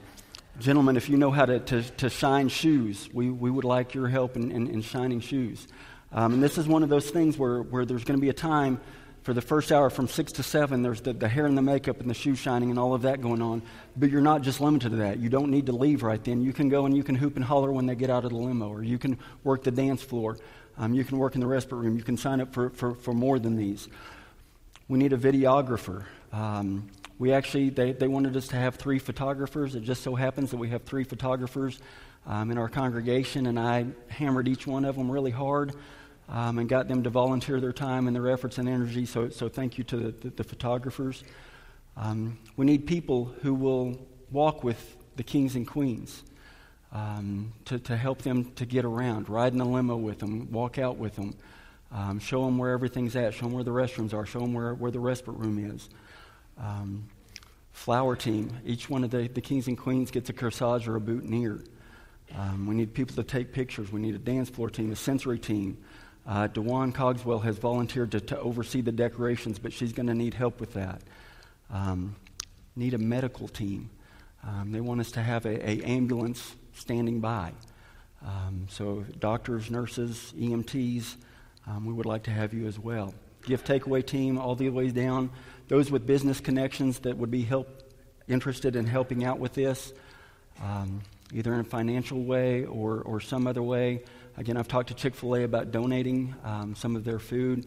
gentlemen, 0.60 0.96
if 0.96 1.08
you 1.08 1.16
know 1.16 1.30
how 1.30 1.46
to, 1.46 1.58
to, 1.58 1.82
to, 1.82 2.10
shine 2.10 2.48
shoes, 2.48 3.08
we, 3.12 3.30
we 3.30 3.50
would 3.50 3.64
like 3.64 3.94
your 3.94 4.08
help 4.08 4.36
in, 4.36 4.52
in, 4.52 4.68
in 4.68 4.82
shining 4.82 5.20
shoes. 5.20 5.66
Um, 6.12 6.34
and 6.34 6.42
this 6.42 6.58
is 6.58 6.68
one 6.68 6.82
of 6.82 6.88
those 6.88 7.10
things 7.10 7.36
where, 7.36 7.62
where 7.62 7.84
there's 7.84 8.04
going 8.04 8.18
to 8.18 8.22
be 8.22 8.28
a 8.28 8.34
time 8.34 8.80
for 9.24 9.32
the 9.32 9.40
first 9.40 9.72
hour 9.72 9.88
from 9.88 10.06
6 10.06 10.32
to 10.32 10.42
7, 10.42 10.82
there's 10.82 11.00
the, 11.00 11.14
the 11.14 11.28
hair 11.28 11.46
and 11.46 11.56
the 11.56 11.62
makeup 11.62 11.98
and 12.00 12.10
the 12.10 12.14
shoe 12.14 12.34
shining 12.34 12.68
and 12.68 12.78
all 12.78 12.92
of 12.92 13.02
that 13.02 13.22
going 13.22 13.40
on. 13.40 13.62
But 13.96 14.10
you're 14.10 14.20
not 14.20 14.42
just 14.42 14.60
limited 14.60 14.90
to 14.90 14.96
that. 14.96 15.18
You 15.18 15.30
don't 15.30 15.50
need 15.50 15.66
to 15.66 15.72
leave 15.72 16.02
right 16.02 16.22
then. 16.22 16.42
You 16.42 16.52
can 16.52 16.68
go 16.68 16.84
and 16.84 16.94
you 16.94 17.02
can 17.02 17.14
hoop 17.14 17.36
and 17.36 17.44
holler 17.44 17.72
when 17.72 17.86
they 17.86 17.94
get 17.94 18.10
out 18.10 18.24
of 18.24 18.30
the 18.32 18.36
limo, 18.36 18.68
or 18.68 18.84
you 18.84 18.98
can 18.98 19.18
work 19.42 19.64
the 19.64 19.70
dance 19.70 20.02
floor. 20.02 20.36
Um, 20.76 20.92
you 20.92 21.04
can 21.04 21.16
work 21.16 21.36
in 21.36 21.40
the 21.40 21.46
respite 21.46 21.78
room. 21.78 21.96
You 21.96 22.02
can 22.02 22.18
sign 22.18 22.42
up 22.42 22.52
for, 22.52 22.68
for, 22.68 22.94
for 22.94 23.14
more 23.14 23.38
than 23.38 23.56
these. 23.56 23.88
We 24.88 24.98
need 24.98 25.14
a 25.14 25.18
videographer. 25.18 26.04
Um, 26.30 26.90
we 27.18 27.32
actually, 27.32 27.70
they, 27.70 27.92
they 27.92 28.08
wanted 28.08 28.36
us 28.36 28.48
to 28.48 28.56
have 28.56 28.74
three 28.74 28.98
photographers. 28.98 29.74
It 29.74 29.84
just 29.84 30.02
so 30.02 30.14
happens 30.14 30.50
that 30.50 30.58
we 30.58 30.68
have 30.68 30.82
three 30.82 31.04
photographers 31.04 31.80
um, 32.26 32.50
in 32.50 32.58
our 32.58 32.68
congregation, 32.68 33.46
and 33.46 33.58
I 33.58 33.86
hammered 34.08 34.48
each 34.48 34.66
one 34.66 34.84
of 34.84 34.96
them 34.96 35.10
really 35.10 35.30
hard 35.30 35.74
um, 36.28 36.58
and 36.58 36.68
got 36.68 36.88
them 36.88 37.02
to 37.02 37.10
volunteer 37.10 37.60
their 37.60 37.72
time 37.72 38.06
and 38.06 38.16
their 38.16 38.28
efforts 38.28 38.58
and 38.58 38.68
energy. 38.68 39.06
So, 39.06 39.28
so 39.28 39.48
thank 39.48 39.78
you 39.78 39.84
to 39.84 39.96
the, 39.96 40.10
the, 40.10 40.30
the 40.30 40.44
photographers. 40.44 41.24
Um, 41.96 42.38
we 42.56 42.66
need 42.66 42.86
people 42.86 43.34
who 43.42 43.54
will 43.54 43.98
walk 44.30 44.64
with 44.64 44.96
the 45.16 45.22
kings 45.22 45.54
and 45.54 45.66
queens 45.66 46.24
um, 46.92 47.52
to, 47.66 47.78
to 47.78 47.96
help 47.96 48.22
them 48.22 48.52
to 48.56 48.64
get 48.64 48.84
around, 48.84 49.28
ride 49.28 49.52
in 49.52 49.60
a 49.60 49.68
limo 49.68 49.96
with 49.96 50.18
them, 50.18 50.50
walk 50.50 50.78
out 50.78 50.96
with 50.96 51.14
them, 51.16 51.34
um, 51.92 52.18
show 52.18 52.44
them 52.44 52.58
where 52.58 52.72
everything's 52.72 53.14
at, 53.16 53.34
show 53.34 53.46
them 53.46 53.52
where 53.52 53.64
the 53.64 53.70
restrooms 53.70 54.14
are, 54.14 54.24
show 54.26 54.40
them 54.40 54.54
where, 54.54 54.74
where 54.74 54.90
the 54.90 55.00
respite 55.00 55.36
room 55.36 55.72
is. 55.72 55.88
Um, 56.58 57.08
flower 57.72 58.14
team, 58.16 58.50
each 58.64 58.88
one 58.88 59.04
of 59.04 59.10
the, 59.10 59.28
the 59.28 59.40
kings 59.40 59.66
and 59.66 59.76
queens 59.76 60.10
gets 60.10 60.30
a 60.30 60.32
corsage 60.32 60.86
or 60.86 60.96
a 60.96 61.00
boutonniere. 61.00 61.64
Um, 62.36 62.66
we 62.66 62.74
need 62.74 62.94
people 62.94 63.14
to 63.16 63.22
take 63.22 63.52
pictures. 63.52 63.92
We 63.92 64.00
need 64.00 64.14
a 64.14 64.18
dance 64.18 64.48
floor 64.48 64.70
team, 64.70 64.90
a 64.92 64.96
sensory 64.96 65.38
team, 65.38 65.76
uh, 66.26 66.46
Dewan 66.46 66.92
Cogswell 66.92 67.40
has 67.40 67.58
volunteered 67.58 68.12
to, 68.12 68.20
to, 68.20 68.38
oversee 68.40 68.80
the 68.80 68.92
decorations, 68.92 69.58
but 69.58 69.72
she's 69.72 69.92
going 69.92 70.06
to 70.06 70.14
need 70.14 70.34
help 70.34 70.58
with 70.58 70.72
that. 70.72 71.02
Um, 71.70 72.16
need 72.76 72.94
a 72.94 72.98
medical 72.98 73.46
team. 73.46 73.90
Um, 74.42 74.72
they 74.72 74.80
want 74.80 75.00
us 75.00 75.12
to 75.12 75.22
have 75.22 75.44
a, 75.44 75.82
ambulance 75.84 76.54
standing 76.74 77.20
by. 77.20 77.52
Um, 78.24 78.66
so 78.70 79.04
doctors, 79.18 79.70
nurses, 79.70 80.32
EMTs, 80.38 81.16
um, 81.66 81.84
we 81.84 81.92
would 81.92 82.06
like 82.06 82.22
to 82.24 82.30
have 82.30 82.54
you 82.54 82.66
as 82.66 82.78
well. 82.78 83.14
Gift 83.42 83.66
takeaway 83.66 84.04
team, 84.04 84.38
all 84.38 84.54
the 84.54 84.70
way 84.70 84.88
down. 84.88 85.30
Those 85.68 85.90
with 85.90 86.06
business 86.06 86.40
connections 86.40 87.00
that 87.00 87.16
would 87.18 87.30
be 87.30 87.42
help, 87.42 87.68
interested 88.28 88.76
in 88.76 88.86
helping 88.86 89.24
out 89.24 89.38
with 89.38 89.52
this, 89.52 89.92
um, 90.62 91.02
either 91.32 91.52
in 91.52 91.60
a 91.60 91.64
financial 91.64 92.22
way 92.22 92.64
or, 92.64 93.00
or 93.00 93.20
some 93.20 93.46
other 93.46 93.62
way. 93.62 94.02
Again, 94.36 94.56
I've 94.56 94.66
talked 94.66 94.88
to 94.88 94.94
Chick 94.94 95.14
fil 95.14 95.36
A 95.36 95.44
about 95.44 95.70
donating 95.70 96.34
um, 96.42 96.74
some 96.74 96.96
of 96.96 97.04
their 97.04 97.20
food. 97.20 97.66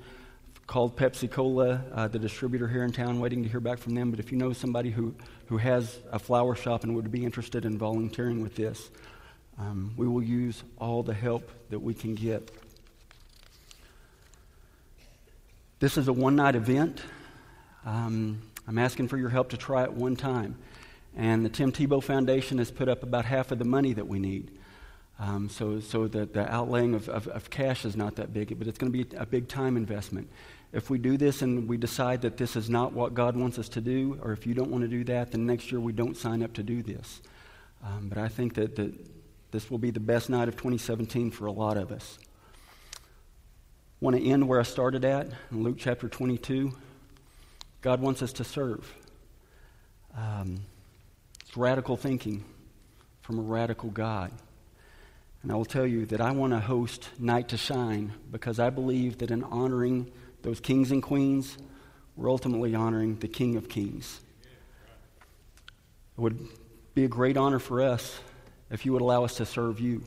Called 0.65 0.97
Pepsi 0.97 1.31
Cola, 1.31 1.81
uh, 1.93 2.09
the 2.09 2.19
distributor 2.19 2.67
here 2.67 2.83
in 2.83 2.91
town, 2.91 3.21
waiting 3.21 3.41
to 3.43 3.47
hear 3.47 3.61
back 3.61 3.79
from 3.79 3.95
them. 3.95 4.11
But 4.11 4.19
if 4.19 4.33
you 4.33 4.37
know 4.37 4.51
somebody 4.51 4.89
who, 4.89 5.15
who 5.45 5.55
has 5.55 5.99
a 6.11 6.19
flower 6.19 6.55
shop 6.55 6.83
and 6.83 6.93
would 6.93 7.09
be 7.09 7.23
interested 7.23 7.63
in 7.63 7.77
volunteering 7.77 8.41
with 8.41 8.55
this, 8.55 8.89
um, 9.57 9.93
we 9.95 10.09
will 10.09 10.21
use 10.21 10.63
all 10.77 11.03
the 11.03 11.13
help 11.13 11.49
that 11.69 11.79
we 11.79 11.93
can 11.93 12.15
get. 12.15 12.51
This 15.79 15.97
is 15.97 16.09
a 16.09 16.13
one 16.13 16.35
night 16.35 16.57
event. 16.57 17.01
Um, 17.85 18.41
I'm 18.67 18.77
asking 18.77 19.07
for 19.07 19.17
your 19.17 19.29
help 19.29 19.51
to 19.51 19.57
try 19.57 19.83
it 19.83 19.93
one 19.93 20.17
time. 20.17 20.57
And 21.15 21.45
the 21.45 21.49
Tim 21.49 21.71
Tebow 21.71 22.03
Foundation 22.03 22.57
has 22.57 22.71
put 22.71 22.89
up 22.89 23.03
about 23.03 23.23
half 23.23 23.51
of 23.51 23.59
the 23.59 23.65
money 23.65 23.93
that 23.93 24.07
we 24.07 24.19
need. 24.19 24.56
Um, 25.19 25.49
so 25.49 25.79
so 25.79 26.07
the, 26.07 26.25
the 26.25 26.43
outlaying 26.45 26.93
of, 26.93 27.09
of, 27.09 27.27
of, 27.29 27.49
cash 27.49 27.85
is 27.85 27.95
not 27.95 28.17
that 28.17 28.33
big, 28.33 28.57
but 28.57 28.67
it's 28.67 28.77
going 28.77 28.91
to 28.91 29.03
be 29.03 29.17
a 29.17 29.25
big 29.25 29.47
time 29.47 29.75
investment. 29.75 30.29
If 30.71 30.91
we 30.91 30.99
do 30.99 31.17
this 31.17 31.41
and 31.41 31.67
we 31.67 31.77
decide 31.77 32.21
that 32.21 32.37
this 32.37 32.55
is 32.55 32.69
not 32.69 32.93
what 32.93 33.15
God 33.15 33.35
wants 33.35 33.57
us 33.57 33.67
to 33.69 33.81
do, 33.81 34.19
or 34.21 34.31
if 34.31 34.45
you 34.45 34.53
don't 34.53 34.69
want 34.69 34.83
to 34.83 34.87
do 34.87 35.03
that, 35.05 35.31
then 35.31 35.47
next 35.47 35.71
year 35.71 35.81
we 35.81 35.91
don't 35.91 36.15
sign 36.15 36.43
up 36.43 36.53
to 36.53 36.63
do 36.63 36.83
this. 36.83 37.21
Um, 37.83 38.09
but 38.09 38.19
I 38.19 38.27
think 38.27 38.53
that, 38.55 38.75
that 38.75 38.93
this 39.51 39.71
will 39.71 39.77
be 39.79 39.91
the 39.91 39.99
best 39.99 40.29
night 40.29 40.47
of 40.47 40.55
2017 40.55 41.31
for 41.31 41.47
a 41.47 41.51
lot 41.51 41.77
of 41.77 41.91
us. 41.91 42.19
want 43.99 44.15
to 44.15 44.23
end 44.23 44.47
where 44.47 44.59
I 44.59 44.63
started 44.63 45.03
at 45.03 45.29
in 45.51 45.63
Luke 45.63 45.77
chapter 45.79 46.07
22. 46.07 46.73
God 47.81 48.01
wants 48.01 48.21
us 48.21 48.33
to 48.33 48.43
serve. 48.43 48.93
Um, 50.15 50.59
it's 51.41 51.55
radical 51.55 51.97
thinking 51.97 52.43
from 53.21 53.39
a 53.39 53.41
radical 53.41 53.89
God. 53.89 54.31
And 55.43 55.51
I 55.51 55.55
will 55.55 55.65
tell 55.65 55.85
you 55.85 56.05
that 56.07 56.19
I 56.19 56.31
want 56.31 56.53
to 56.53 56.59
host 56.59 57.09
Night 57.19 57.49
to 57.49 57.57
Shine 57.57 58.13
because 58.31 58.59
I 58.59 58.69
believe 58.69 59.19
that 59.19 59.31
in 59.31 59.43
honoring 59.43 60.11
those 60.41 60.59
kings 60.59 60.91
and 60.91 61.01
queens, 61.01 61.57
we're 62.15 62.29
ultimately 62.29 62.73
honoring 62.73 63.17
the 63.17 63.27
King 63.27 63.55
of 63.55 63.69
Kings. 63.69 64.19
It 66.17 66.21
would 66.21 66.47
be 66.95 67.05
a 67.05 67.07
great 67.07 67.37
honor 67.37 67.59
for 67.59 67.81
us 67.81 68.19
if 68.71 68.85
you 68.85 68.91
would 68.93 69.01
allow 69.01 69.23
us 69.23 69.35
to 69.35 69.45
serve 69.45 69.79
you. 69.79 70.03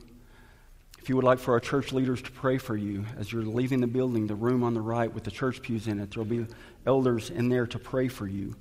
If 0.98 1.08
you 1.08 1.16
would 1.16 1.24
like 1.24 1.38
for 1.38 1.54
our 1.54 1.60
church 1.60 1.92
leaders 1.92 2.20
to 2.22 2.30
pray 2.30 2.58
for 2.58 2.76
you 2.76 3.06
as 3.16 3.32
you're 3.32 3.42
leaving 3.42 3.80
the 3.80 3.86
building, 3.86 4.26
the 4.26 4.34
room 4.34 4.62
on 4.62 4.74
the 4.74 4.82
right 4.82 5.12
with 5.12 5.24
the 5.24 5.30
church 5.30 5.62
pews 5.62 5.86
in 5.86 5.98
it, 5.98 6.10
there'll 6.10 6.28
be 6.28 6.46
elders 6.84 7.30
in 7.30 7.48
there 7.48 7.66
to 7.68 7.78
pray 7.78 8.08
for 8.08 8.26
you. 8.26 8.54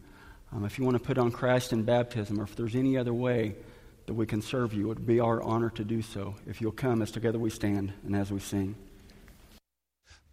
Um, 0.53 0.63
if 0.63 0.79
you 0.79 0.85
want 0.85 0.95
to 0.95 1.03
put 1.03 1.17
on 1.17 1.31
Christ 1.31 1.73
in 1.73 1.83
baptism, 1.83 2.39
or 2.39 2.43
if 2.43 2.55
there's 2.55 2.75
any 2.75 2.97
other 2.97 3.13
way, 3.13 3.55
that 4.09 4.15
we 4.15 4.25
can 4.25 4.41
serve 4.41 4.73
you. 4.73 4.85
It 4.85 4.87
would 4.87 5.05
be 5.05 5.19
our 5.19 5.39
honor 5.43 5.69
to 5.69 5.83
do 5.83 6.01
so. 6.01 6.33
If 6.47 6.61
you'll 6.61 6.71
come 6.71 7.03
as 7.03 7.11
together 7.11 7.37
we 7.37 7.51
stand 7.51 7.93
and 8.03 8.15
as 8.15 8.31
we 8.31 8.39
sing. 8.39 8.75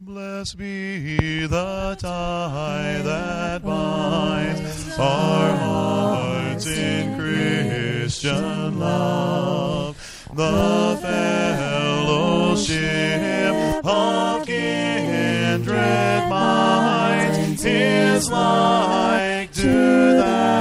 Blessed 0.00 0.56
be 0.56 1.46
the 1.46 1.94
tie 1.98 3.02
that 3.04 3.62
binds 3.62 4.98
our 4.98 5.56
hearts 5.56 6.66
in 6.66 7.18
Christian 7.18 8.78
love, 8.78 9.96
the 10.32 10.98
fellowship 11.02 12.64
of 13.84 14.46
kindred 14.46 16.30
minds 16.30 17.62
is 17.62 18.30
like 18.30 19.52
to 19.52 20.16
that 20.16 20.56